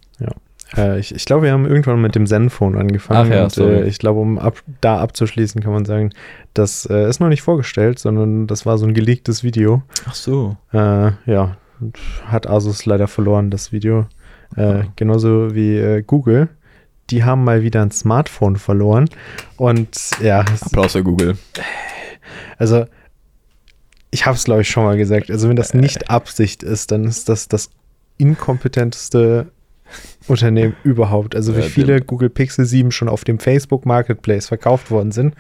[0.77, 3.31] Äh, ich ich glaube, wir haben irgendwann mit dem Zenfone angefangen.
[3.33, 6.11] Ach ja, und, äh, ich glaube, um ab, da abzuschließen, kann man sagen,
[6.55, 9.83] das äh, ist noch nicht vorgestellt, sondern das war so ein geleaktes Video.
[10.07, 10.57] Ach so.
[10.73, 14.07] Äh, ja, und hat Asus leider verloren, das Video.
[14.57, 14.85] Äh, Ah.
[14.97, 16.49] Genauso wie äh, Google.
[17.11, 19.09] Die haben mal wieder ein Smartphone verloren.
[19.57, 21.37] Und ja, Applaus für Google.
[22.57, 22.87] also
[24.11, 25.31] ich habe es, glaube ich, schon mal gesagt.
[25.31, 27.71] Also wenn das nicht Absicht ist, dann ist das das
[28.17, 29.49] inkompetenteste
[30.29, 31.35] Unternehmen überhaupt.
[31.35, 35.35] Also wie viele Google Pixel 7 schon auf dem Facebook Marketplace verkauft worden sind.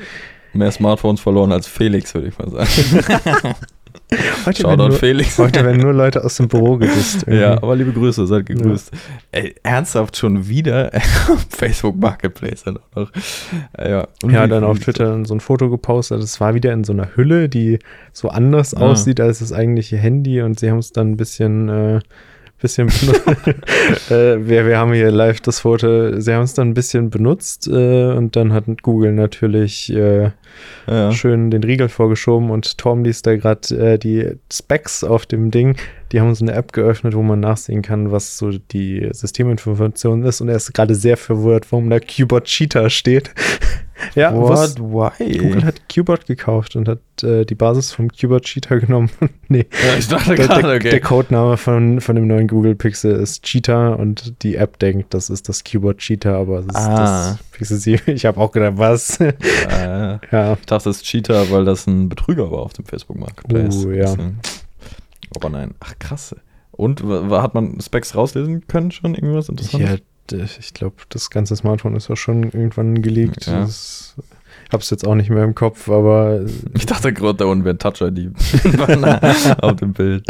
[0.52, 3.54] Mehr Smartphones verloren als Felix, würde ich mal sagen.
[4.10, 5.38] Heute werden, Shoutout nur, Felix.
[5.38, 7.22] heute werden nur Leute aus dem Büro gedisst.
[7.26, 7.40] irgendwie.
[7.40, 8.90] Ja, aber liebe Grüße, seid gegrüßt.
[9.32, 10.90] Ey, ernsthaft schon wieder
[11.50, 13.10] Facebook Marketplace dann auch noch.
[13.78, 16.22] Äh, Ja, Ja, dann auf Twitter so ein Foto gepostet.
[16.22, 17.78] Es war wieder in so einer Hülle, die
[18.12, 18.80] so anders Ah.
[18.80, 22.00] aussieht als das eigentliche Handy und sie haben es dann ein bisschen, äh,
[22.60, 23.26] bisschen benutzt.
[24.10, 26.18] äh, wir, wir haben hier live das Foto.
[26.20, 30.30] Sie haben es dann ein bisschen benutzt äh, und dann hat Google natürlich äh,
[30.86, 31.12] Ja.
[31.12, 35.76] schön den Riegel vorgeschoben und Tom liest da gerade äh, die Specs auf dem Ding.
[36.12, 40.40] Die haben so eine App geöffnet, wo man nachsehen kann, was so die Systeminformation ist
[40.40, 43.32] und er ist gerade sehr verwirrt, warum da Keyboard Cheetah steht.
[44.14, 44.78] Ja, What?
[44.78, 45.38] Why?
[45.38, 49.10] Google hat Qbot gekauft und hat äh, die Basis vom Qbot Cheetah genommen.
[49.48, 50.90] nee, Ja, ich dachte der, gerade, okay.
[50.90, 55.30] der Codename von, von dem neuen Google Pixel ist Cheetah und die App denkt, das
[55.30, 57.30] ist das Qbot Cheetah, aber es ist Ah.
[57.36, 58.02] das Pixel 7.
[58.14, 59.18] Ich habe auch gedacht, was?
[59.20, 59.32] Äh,
[60.32, 63.84] ja, ich dachte, es ist Cheater, weil das ein Betrüger war auf dem Facebook Marketplace.
[63.84, 64.14] Uh, ja.
[65.36, 65.74] Aber nein.
[65.80, 66.34] Ach, krass.
[66.72, 69.14] Und hat man Specs rauslesen können schon?
[69.14, 69.96] Irgendwas ja Interessantes?
[70.00, 70.02] d-
[70.32, 73.46] ich glaube, das ganze Smartphone ist auch schon irgendwann gelegt.
[73.46, 73.60] Ja.
[73.60, 74.16] Das,
[74.72, 76.40] hab's jetzt auch nicht mehr im Kopf, aber.
[76.74, 78.32] Ich dachte gerade, da unten wäre ein Touch-ID
[79.62, 80.24] auf dem Bild.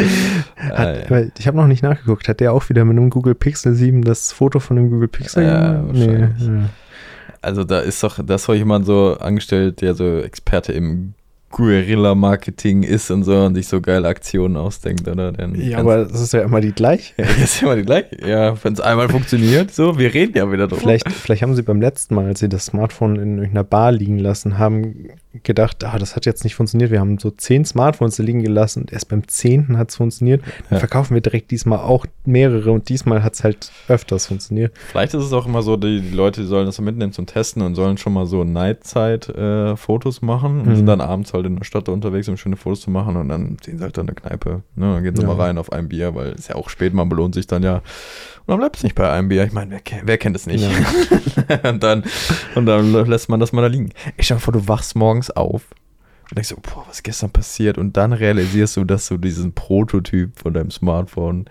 [0.57, 2.29] Hat, äh, ich habe noch nicht nachgeguckt.
[2.29, 5.45] Hat der auch wieder mit einem Google Pixel 7 das Foto von dem Google Pixel
[5.45, 5.83] ja?
[5.83, 6.71] Nee, ja.
[7.41, 11.15] Also da ist doch, das war jemand so angestellt, der so Experte im
[11.55, 15.31] Guerilla-Marketing ist und so und sich so geile Aktionen ausdenkt, oder?
[15.31, 17.15] Dann ja, aber das ist ja immer die gleiche.
[17.25, 18.17] Ja, das ist immer die gleiche.
[18.27, 20.81] Ja, wenn es einmal funktioniert, so, wir reden ja wieder drüber.
[20.81, 24.19] Vielleicht, vielleicht haben sie beim letzten Mal, als sie das Smartphone in irgendeiner Bar liegen
[24.19, 25.11] lassen haben,
[25.43, 26.91] gedacht, ah, das hat jetzt nicht funktioniert.
[26.91, 30.43] Wir haben so zehn Smartphones liegen gelassen und erst beim zehnten hat es funktioniert.
[30.69, 30.79] Dann ja.
[30.79, 34.73] verkaufen wir direkt diesmal auch mehrere und diesmal hat es halt öfters funktioniert.
[34.91, 37.63] Vielleicht ist es auch immer so, die, die Leute die sollen das mitnehmen zum Testen
[37.63, 40.77] und sollen schon mal so Nightzeit-Fotos äh, machen und mhm.
[40.77, 43.57] sind dann abends halt in der Stadt unterwegs, um schöne Fotos zu machen und dann
[43.63, 44.63] sehen sie halt dann eine Kneipe.
[44.77, 44.95] Ne?
[44.95, 45.29] Dann gehen sie ja.
[45.29, 47.83] mal rein auf ein Bier, weil es ja auch spät, man belohnt sich dann ja.
[48.47, 49.45] Und dann bleibt es nicht bei einem Bier.
[49.45, 50.63] Ich meine, wer, wer, kennt es nicht?
[50.63, 51.71] Ja.
[51.71, 52.05] und, dann,
[52.55, 53.91] und dann lässt man das mal da liegen.
[54.19, 55.71] Ich stell mir vor, du wachst morgens auf
[56.31, 57.79] und denkst so, boah, was ist gestern passiert?
[57.79, 61.47] Und dann realisierst du, dass du diesen Prototyp von deinem Smartphone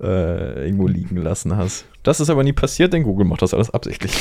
[0.00, 1.86] äh, irgendwo liegen lassen hast.
[2.02, 4.12] Das ist aber nie passiert, denn Google macht das alles absichtlich.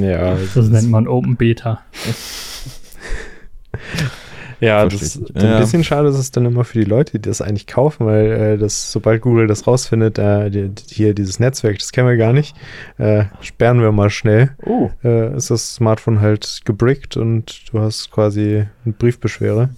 [0.00, 1.80] Ja, das, das nennt man Open Beta.
[4.60, 5.54] Ja, das, ja.
[5.56, 8.26] ein bisschen schade ist es dann immer für die Leute, die das eigentlich kaufen, weil
[8.30, 12.32] äh, das, sobald Google das rausfindet, äh, die, hier dieses Netzwerk, das kennen wir gar
[12.32, 12.54] nicht,
[12.98, 14.50] äh, sperren wir mal schnell.
[14.64, 14.90] Oh.
[15.02, 19.70] Äh, ist das Smartphone halt gebrickt und du hast quasi eine Briefbeschwere.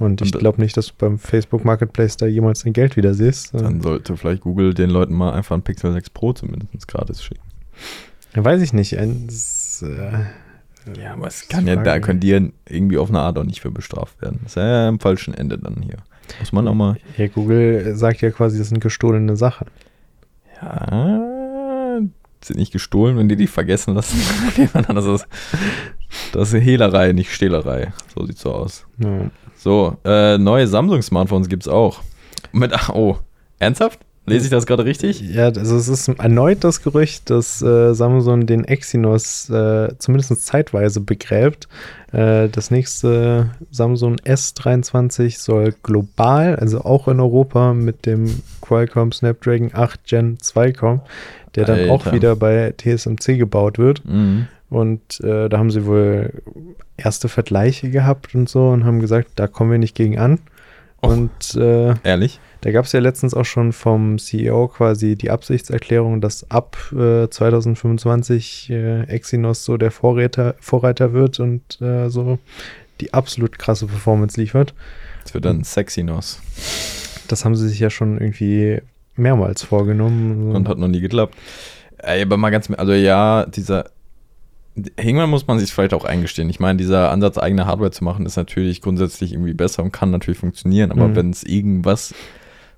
[0.00, 3.54] Und ich glaube nicht, dass du beim Facebook Marketplace da jemals dein Geld wieder siehst.
[3.54, 7.42] Dann sollte vielleicht Google den Leuten mal einfach ein Pixel 6 Pro zumindest gratis schicken.
[8.34, 8.98] Weiß ich nicht.
[8.98, 10.24] Ein, das, äh,
[11.00, 12.30] ja, aber es kann ja, da können die
[12.68, 14.40] irgendwie auf eine Art auch nicht für bestraft werden.
[14.42, 15.96] Das ist ja am falschen Ende dann hier.
[16.40, 16.96] Muss man auch mal.
[17.16, 19.68] Ja, Google sagt ja quasi, das sind gestohlene Sachen.
[20.60, 22.00] Ja,
[22.46, 24.20] sind nicht gestohlen, wenn die die vergessen lassen.
[24.88, 25.26] das, ist,
[26.32, 27.92] das ist Hehlerei, nicht Stehlerei.
[28.14, 28.86] So sieht's so aus.
[28.98, 29.30] Ja.
[29.56, 32.02] So, äh, neue Samsung-Smartphones gibt's auch.
[32.52, 33.18] Mit, oh,
[33.58, 34.00] ernsthaft?
[34.26, 35.20] Lese ich das gerade richtig?
[35.20, 41.00] Ja, also es ist erneut das Gerücht, dass äh, Samsung den Exynos äh, zumindest zeitweise
[41.00, 41.68] begräbt.
[42.12, 49.70] Äh, das nächste Samsung S23 soll global, also auch in Europa, mit dem Qualcomm Snapdragon
[49.74, 51.02] 8 Gen 2 kommen,
[51.54, 51.92] der dann Alter.
[51.92, 54.06] auch wieder bei TSMC gebaut wird.
[54.06, 54.48] Mhm.
[54.70, 56.32] Und äh, da haben sie wohl
[56.96, 60.38] erste Vergleiche gehabt und so und haben gesagt, da kommen wir nicht gegen an.
[61.02, 62.40] Och, und äh, ehrlich?
[62.64, 67.28] Da gab es ja letztens auch schon vom CEO quasi die Absichtserklärung, dass ab äh,
[67.28, 72.38] 2025 äh, Exynos so der Vorreiter, Vorreiter wird und äh, so
[73.02, 74.72] die absolut krasse Performance liefert.
[75.24, 76.40] Das wird dann Sexynos.
[77.28, 78.80] Das haben sie sich ja schon irgendwie
[79.14, 80.56] mehrmals vorgenommen.
[80.56, 81.34] Und hat noch nie geklappt.
[81.98, 83.90] Ey, aber mal ganz, also ja, dieser
[84.96, 86.48] Irgendwann muss man sich vielleicht auch eingestehen.
[86.50, 90.10] Ich meine, dieser Ansatz, eigene Hardware zu machen, ist natürlich grundsätzlich irgendwie besser und kann
[90.10, 90.90] natürlich funktionieren.
[90.90, 91.14] Aber mhm.
[91.14, 92.12] wenn es irgendwas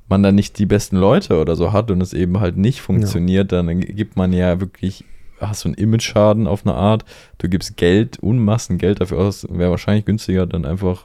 [0.08, 3.52] man dann nicht die besten Leute oder so hat und es eben halt nicht funktioniert,
[3.52, 3.62] ja.
[3.62, 5.04] dann gibt man ja wirklich,
[5.40, 7.04] hast du einen Image-Schaden auf eine Art,
[7.38, 11.04] du gibst Geld, Unmassen Geld dafür aus, wäre wahrscheinlich günstiger, dann einfach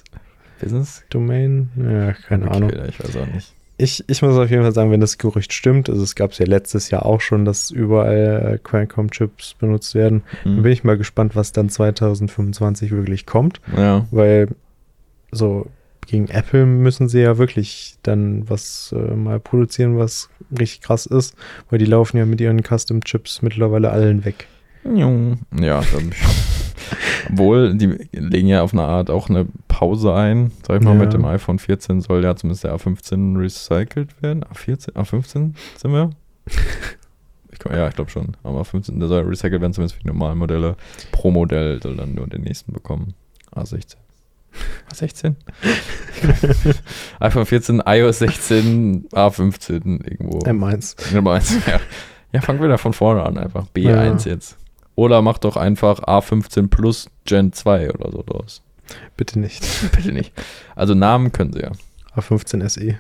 [0.61, 1.03] Business?
[1.11, 1.71] Domain?
[1.77, 2.73] Ja, keine okay, Ahnung.
[2.89, 3.53] Ich weiß auch nicht.
[3.79, 6.39] Ich, ich muss auf jeden Fall sagen, wenn das Gerücht stimmt, also es gab es
[6.39, 10.57] ja letztes Jahr auch schon, dass überall äh, Qualcomm-Chips benutzt werden, mhm.
[10.57, 13.63] dann bin ich mal gespannt, was dann 2025 wirklich kommt.
[13.75, 14.07] Ja.
[14.11, 14.49] Weil
[15.33, 15.67] so
[16.07, 21.35] gegen Apple müssen sie ja wirklich dann was äh, mal produzieren, was richtig krass ist,
[21.71, 24.47] weil die laufen ja mit ihren Custom-Chips mittlerweile allen weg.
[24.85, 25.83] Ja,
[27.31, 29.47] obwohl, die legen ja auf eine Art auch eine
[29.81, 30.53] Pause ein.
[30.67, 31.01] Sag ich mal, ja.
[31.01, 34.45] mit dem iPhone 14 soll ja zumindest der A15 recycelt werden.
[34.45, 36.11] A14, A15 sind wir?
[37.53, 38.37] Ich, ja, ich glaube schon.
[38.45, 40.77] Aber A15, der soll recycelt werden, zumindest für die normalen Modelle.
[41.11, 43.15] Pro Modell soll dann nur den nächsten bekommen.
[43.53, 43.97] A16.
[44.93, 45.35] A16?
[47.21, 50.39] iPhone 14, iOS 16, A15 irgendwo.
[50.39, 50.97] M1.
[51.13, 51.81] M1, ja.
[52.33, 53.67] Ja, fangen wir da von vorne an einfach.
[53.75, 54.33] B1 ja.
[54.33, 54.57] jetzt.
[54.95, 58.63] Oder mach doch einfach A15 plus Gen 2 oder so draus.
[59.17, 59.65] Bitte nicht.
[59.93, 60.33] Bitte nicht.
[60.75, 61.73] Also Namen können sie ja.
[62.17, 62.99] A15 SE.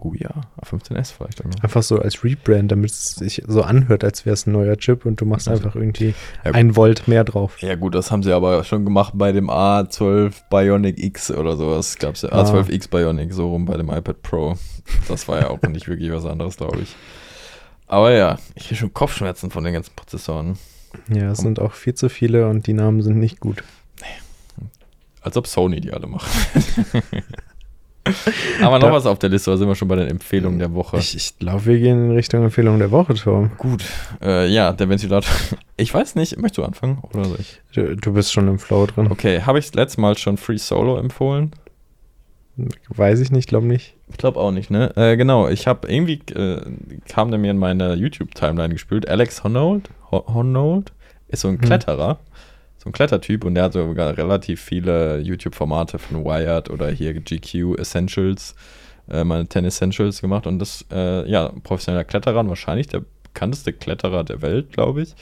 [0.00, 0.30] Oh ja,
[0.62, 1.44] A15S vielleicht.
[1.44, 4.76] Auch Einfach so als Rebrand, damit es sich so anhört, als wäre es ein neuer
[4.76, 7.60] Chip und du machst einfach irgendwie ja, ein Volt mehr drauf.
[7.60, 11.98] Ja gut, das haben sie aber schon gemacht bei dem A12 Bionic X oder sowas.
[11.98, 12.44] Gab es ja ah.
[12.44, 14.56] A12X Bionic, so rum bei dem iPad Pro.
[15.08, 16.94] Das war ja auch nicht wirklich was anderes, glaube ich.
[17.88, 20.58] Aber ja, ich habe schon Kopfschmerzen von den ganzen Prozessoren.
[21.12, 23.64] Ja, es sind auch viel zu viele und die Namen sind nicht gut.
[25.22, 26.28] Als ob Sony die alle macht.
[28.62, 30.72] Aber noch da, was auf der Liste, da sind wir schon bei den Empfehlungen der
[30.72, 30.98] Woche.
[30.98, 33.50] Ich, ich glaube, wir gehen in Richtung Empfehlung der Woche, Tom.
[33.58, 33.84] Gut.
[34.22, 35.30] Äh, ja, der Ventilator.
[35.80, 37.60] Ich weiß nicht, möchtest du anfangen oder soll ich?
[37.72, 39.12] Du, du bist schon im Flow drin.
[39.12, 41.52] Okay, habe ich das letzte Mal schon Free Solo empfohlen?
[42.88, 43.94] Weiß ich nicht, glaube nicht.
[44.10, 44.90] Ich glaube auch nicht, ne?
[44.96, 46.62] Äh, genau, ich habe irgendwie, äh,
[47.06, 49.08] kam der mir in meine YouTube-Timeline gespült.
[49.08, 50.90] Alex Honnold, Honnold
[51.28, 51.60] ist so ein hm.
[51.60, 52.14] Kletterer.
[52.14, 52.28] Hm
[52.88, 57.78] so ein Klettertyp und der hat sogar relativ viele YouTube-Formate von Wired oder hier GQ
[57.78, 58.54] Essentials,
[59.10, 64.24] äh, meine Ten Essentials gemacht und das, äh, ja, professioneller Kletterer, wahrscheinlich der bekannteste Kletterer
[64.24, 65.14] der Welt, glaube ich.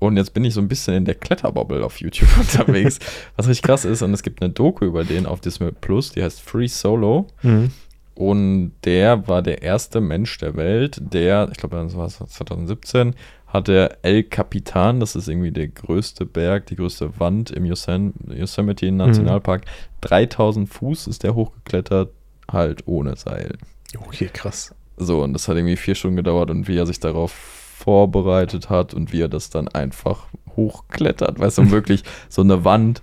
[0.00, 3.00] Und jetzt bin ich so ein bisschen in der Kletterbubble auf YouTube unterwegs,
[3.36, 4.00] was richtig krass ist.
[4.02, 7.26] Und es gibt eine Doku über den auf Disney Plus, die heißt Free Solo.
[7.42, 7.72] Mhm.
[8.14, 13.14] Und der war der erste Mensch der Welt, der, ich glaube, das war 2017,
[13.48, 18.92] hat der El Capitan, das ist irgendwie der größte Berg, die größte Wand im Yosemite
[18.92, 19.62] Nationalpark.
[19.62, 19.70] Mhm.
[20.02, 22.12] 3000 Fuß ist der hochgeklettert,
[22.50, 23.56] halt ohne Seil.
[23.98, 24.74] Okay, krass.
[24.98, 28.92] So, und das hat irgendwie vier Stunden gedauert und wie er sich darauf vorbereitet hat
[28.92, 30.26] und wie er das dann einfach
[30.56, 33.02] hochklettert, weißt du, wirklich so eine Wand,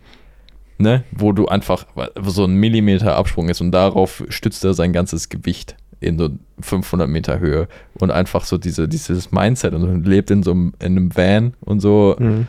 [0.78, 1.88] ne, wo du einfach
[2.24, 6.30] so ein Millimeter Absprung ist und darauf stützt er sein ganzes Gewicht in so
[6.60, 7.68] 500 Meter Höhe
[8.00, 11.80] und einfach so diese, dieses Mindset und lebt in so einem, in einem Van und
[11.80, 12.16] so.
[12.20, 12.48] Mhm.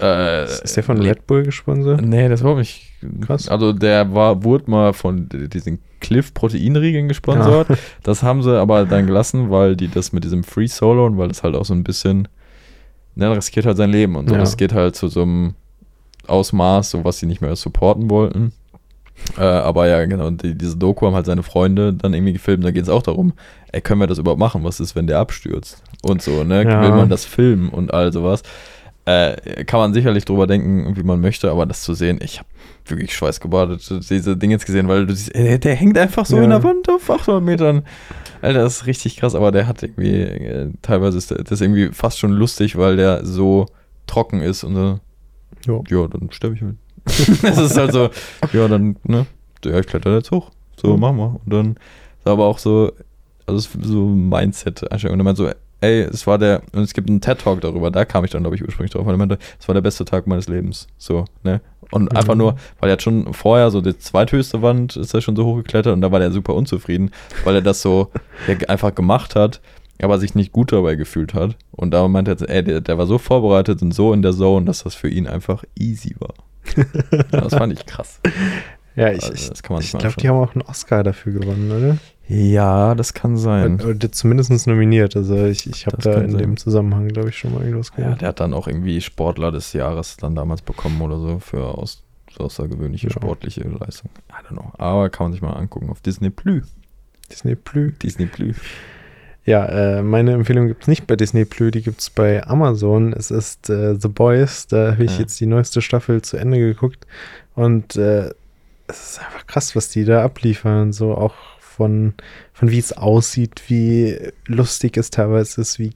[0.00, 2.00] Äh, ist der von Red Bull gesponsert?
[2.00, 2.90] Nee, das war nicht.
[3.20, 3.48] Krass.
[3.48, 7.68] Also der war, wurde mal von diesen Cliff Proteinriegeln gesponsert.
[7.68, 7.76] Ja.
[8.02, 11.28] Das haben sie aber dann gelassen, weil die das mit diesem Free Solo und weil
[11.28, 12.28] das halt auch so ein bisschen,
[13.14, 14.34] ne, riskiert halt sein Leben und so.
[14.34, 14.40] Ja.
[14.40, 15.54] Das geht halt zu so einem
[16.26, 18.52] Ausmaß, so was sie nicht mehr supporten wollten.
[19.38, 22.64] Äh, aber ja, genau, die, diese Doku haben halt seine Freunde dann irgendwie gefilmt.
[22.64, 23.32] Da geht es auch darum,
[23.72, 24.64] ey, können wir das überhaupt machen?
[24.64, 25.82] Was ist, wenn der abstürzt?
[26.02, 26.64] Und so, ne?
[26.64, 26.82] Ja.
[26.82, 28.42] Will man das filmen und all sowas?
[29.06, 32.48] Äh, kann man sicherlich drüber denken, wie man möchte, aber das zu sehen, ich habe
[32.86, 36.42] wirklich schweißgebadet, diese Dinge jetzt gesehen, weil du siehst, ey, der hängt einfach so ja.
[36.42, 37.82] in der Wand auf 800 Metern.
[38.42, 42.18] Alter, das ist richtig krass, aber der hat irgendwie, äh, teilweise ist das irgendwie fast
[42.18, 43.66] schon lustig, weil der so
[44.06, 45.00] trocken ist und so.
[45.88, 46.76] Ja, dann sterbe ich mit.
[47.06, 48.10] es ist halt so,
[48.52, 49.26] ja, dann, ne,
[49.64, 50.50] ja, ich kletter jetzt hoch.
[50.80, 51.00] So, mhm.
[51.00, 51.40] machen wir.
[51.44, 51.70] Und dann
[52.18, 52.92] ist aber auch so,
[53.46, 55.14] also so Mindset-Einstellung.
[55.14, 58.04] Und er meint so, ey, es war der, und es gibt einen TED-Talk darüber, da
[58.04, 60.26] kam ich dann, glaube ich, ursprünglich drauf, weil er meinte, es war der beste Tag
[60.26, 60.86] meines Lebens.
[60.98, 61.60] So, ne?
[61.90, 62.16] Und mhm.
[62.16, 65.44] einfach nur, weil er hat schon vorher so die zweithöchste Wand ist er schon so
[65.44, 67.10] hochgeklettert und da war er super unzufrieden,
[67.44, 68.10] weil er das so
[68.68, 69.60] einfach gemacht hat,
[70.00, 71.56] aber sich nicht gut dabei gefühlt hat.
[71.72, 74.66] Und da meinte er, ey, der, der war so vorbereitet und so in der Zone,
[74.66, 76.34] dass das für ihn einfach easy war
[77.30, 78.20] das fand ich krass.
[78.96, 81.98] Ja, ich, also, ich glaube, die haben auch einen Oscar dafür gewonnen, oder?
[82.28, 83.80] Ja, das kann sein.
[83.80, 85.16] Oder zumindest nominiert.
[85.16, 86.38] Also ich, ich habe da in sein.
[86.38, 88.12] dem Zusammenhang, glaube ich, schon mal irgendwas gehört.
[88.12, 91.76] Ja, der hat dann auch irgendwie Sportler des Jahres dann damals bekommen oder so für
[91.76, 92.04] aus,
[92.38, 93.12] außergewöhnliche ja.
[93.12, 94.10] sportliche Leistung.
[94.28, 94.72] I don't know.
[94.78, 96.64] Aber kann man sich mal angucken auf Disney Plus.
[97.30, 97.92] Disney Plus.
[98.00, 98.56] Disney Plus.
[99.50, 103.12] Ja, äh, meine Empfehlung gibt es nicht bei Disney Plus, die gibt es bei Amazon.
[103.12, 105.22] Es ist äh, The Boys, da habe ich ja.
[105.22, 107.04] jetzt die neueste Staffel zu Ende geguckt.
[107.56, 108.30] Und äh,
[108.86, 110.92] es ist einfach krass, was die da abliefern.
[110.92, 112.14] So auch von,
[112.52, 115.94] von wie es aussieht, wie lustig es teilweise ist, wie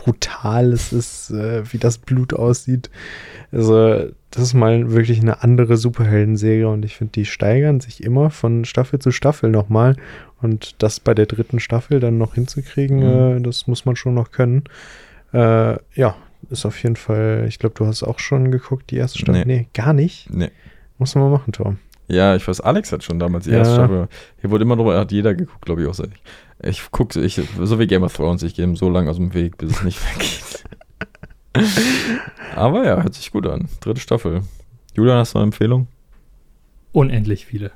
[0.00, 2.90] brutal es ist, äh, wie das Blut aussieht.
[3.52, 8.30] Also, das ist mal wirklich eine andere Superhelden-Serie und ich finde, die steigern sich immer
[8.30, 9.96] von Staffel zu Staffel nochmal.
[10.40, 13.38] Und das bei der dritten Staffel dann noch hinzukriegen, mhm.
[13.38, 14.64] äh, das muss man schon noch können.
[15.34, 16.16] Äh, ja,
[16.48, 19.44] ist auf jeden Fall, ich glaube, du hast auch schon geguckt, die erste Staffel.
[19.44, 20.32] Nee, nee gar nicht.
[20.32, 20.50] Nee.
[20.96, 21.78] Muss man mal machen, Tom.
[22.10, 23.58] Ja, ich weiß, Alex hat schon damals die ja.
[23.58, 24.08] erste Staffel.
[24.40, 25.98] Hier wurde immer drüber, hat jeder geguckt, glaube ich, auch.
[25.98, 29.16] Ich, ich gucke, ich, so wie Game of Thrones, ich gehe ihm so lange aus
[29.16, 30.64] dem Weg, bis es nicht weggeht.
[32.56, 33.68] Aber ja, hört sich gut an.
[33.80, 34.42] Dritte Staffel.
[34.94, 35.86] Julian, hast du eine Empfehlung?
[36.92, 37.70] Unendlich viele.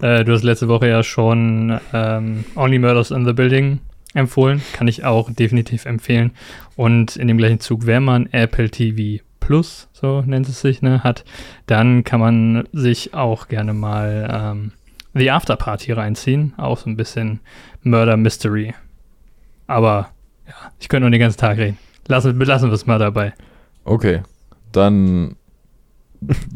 [0.00, 3.80] Äh, du hast letzte Woche ja schon ähm, Only Murders in the Building
[4.14, 4.62] empfohlen.
[4.72, 6.30] Kann ich auch definitiv empfehlen.
[6.76, 11.04] Und in dem gleichen Zug, wenn man Apple TV Plus, so nennt es sich, ne,
[11.04, 11.22] hat,
[11.66, 14.72] dann kann man sich auch gerne mal ähm,
[15.12, 16.54] The After Party reinziehen.
[16.56, 17.40] Auch so ein bisschen
[17.82, 18.72] Murder Mystery.
[19.66, 20.08] Aber
[20.46, 21.76] ja, ich könnte nur den ganzen Tag reden.
[22.08, 23.34] Lassen, lassen wir es mal dabei.
[23.84, 24.22] Okay,
[24.72, 25.36] dann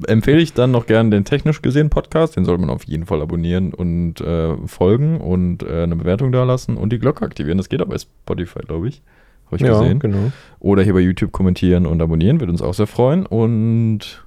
[0.06, 2.36] empfehle ich dann noch gerne den technisch gesehen Podcast.
[2.36, 6.44] Den sollte man auf jeden Fall abonnieren und äh, folgen und äh, eine Bewertung da
[6.44, 7.58] lassen und die Glocke aktivieren.
[7.58, 9.02] Das geht auch bei Spotify, glaube ich.
[9.48, 9.98] Habe ich ja, gesehen.
[9.98, 10.32] Genau.
[10.60, 13.26] Oder hier bei YouTube kommentieren und abonnieren, würde uns auch sehr freuen.
[13.26, 14.24] Und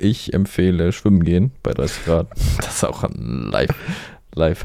[0.00, 2.28] ich empfehle Schwimmen gehen bei 30 Grad.
[2.56, 3.76] Das ist auch ein Live-Hack.
[4.34, 4.64] Live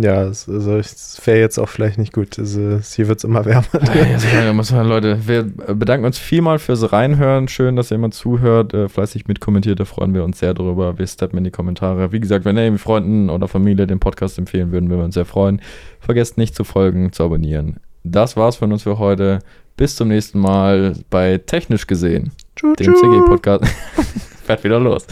[0.00, 2.38] ja, also es wäre jetzt auch vielleicht nicht gut.
[2.38, 3.66] Also, hier wird es immer wärmer.
[3.72, 7.48] Ja, ja, muss man, Leute, wir bedanken uns vielmal fürs Reinhören.
[7.48, 9.80] Schön, dass ihr immer zuhört, äh, fleißig mitkommentiert.
[9.80, 10.98] Da freuen wir uns sehr drüber.
[10.98, 12.12] Wir steppen in die Kommentare.
[12.12, 15.24] Wie gesagt, wenn ihr Freunden oder Familie den Podcast empfehlen würden, würden wir uns sehr
[15.24, 15.60] freuen.
[16.00, 17.80] Vergesst nicht zu folgen, zu abonnieren.
[18.04, 19.40] Das war's von uns für heute.
[19.76, 22.32] Bis zum nächsten Mal bei Technisch gesehen,
[22.62, 23.64] dem CG-Podcast.
[24.44, 25.06] Fährt wieder los.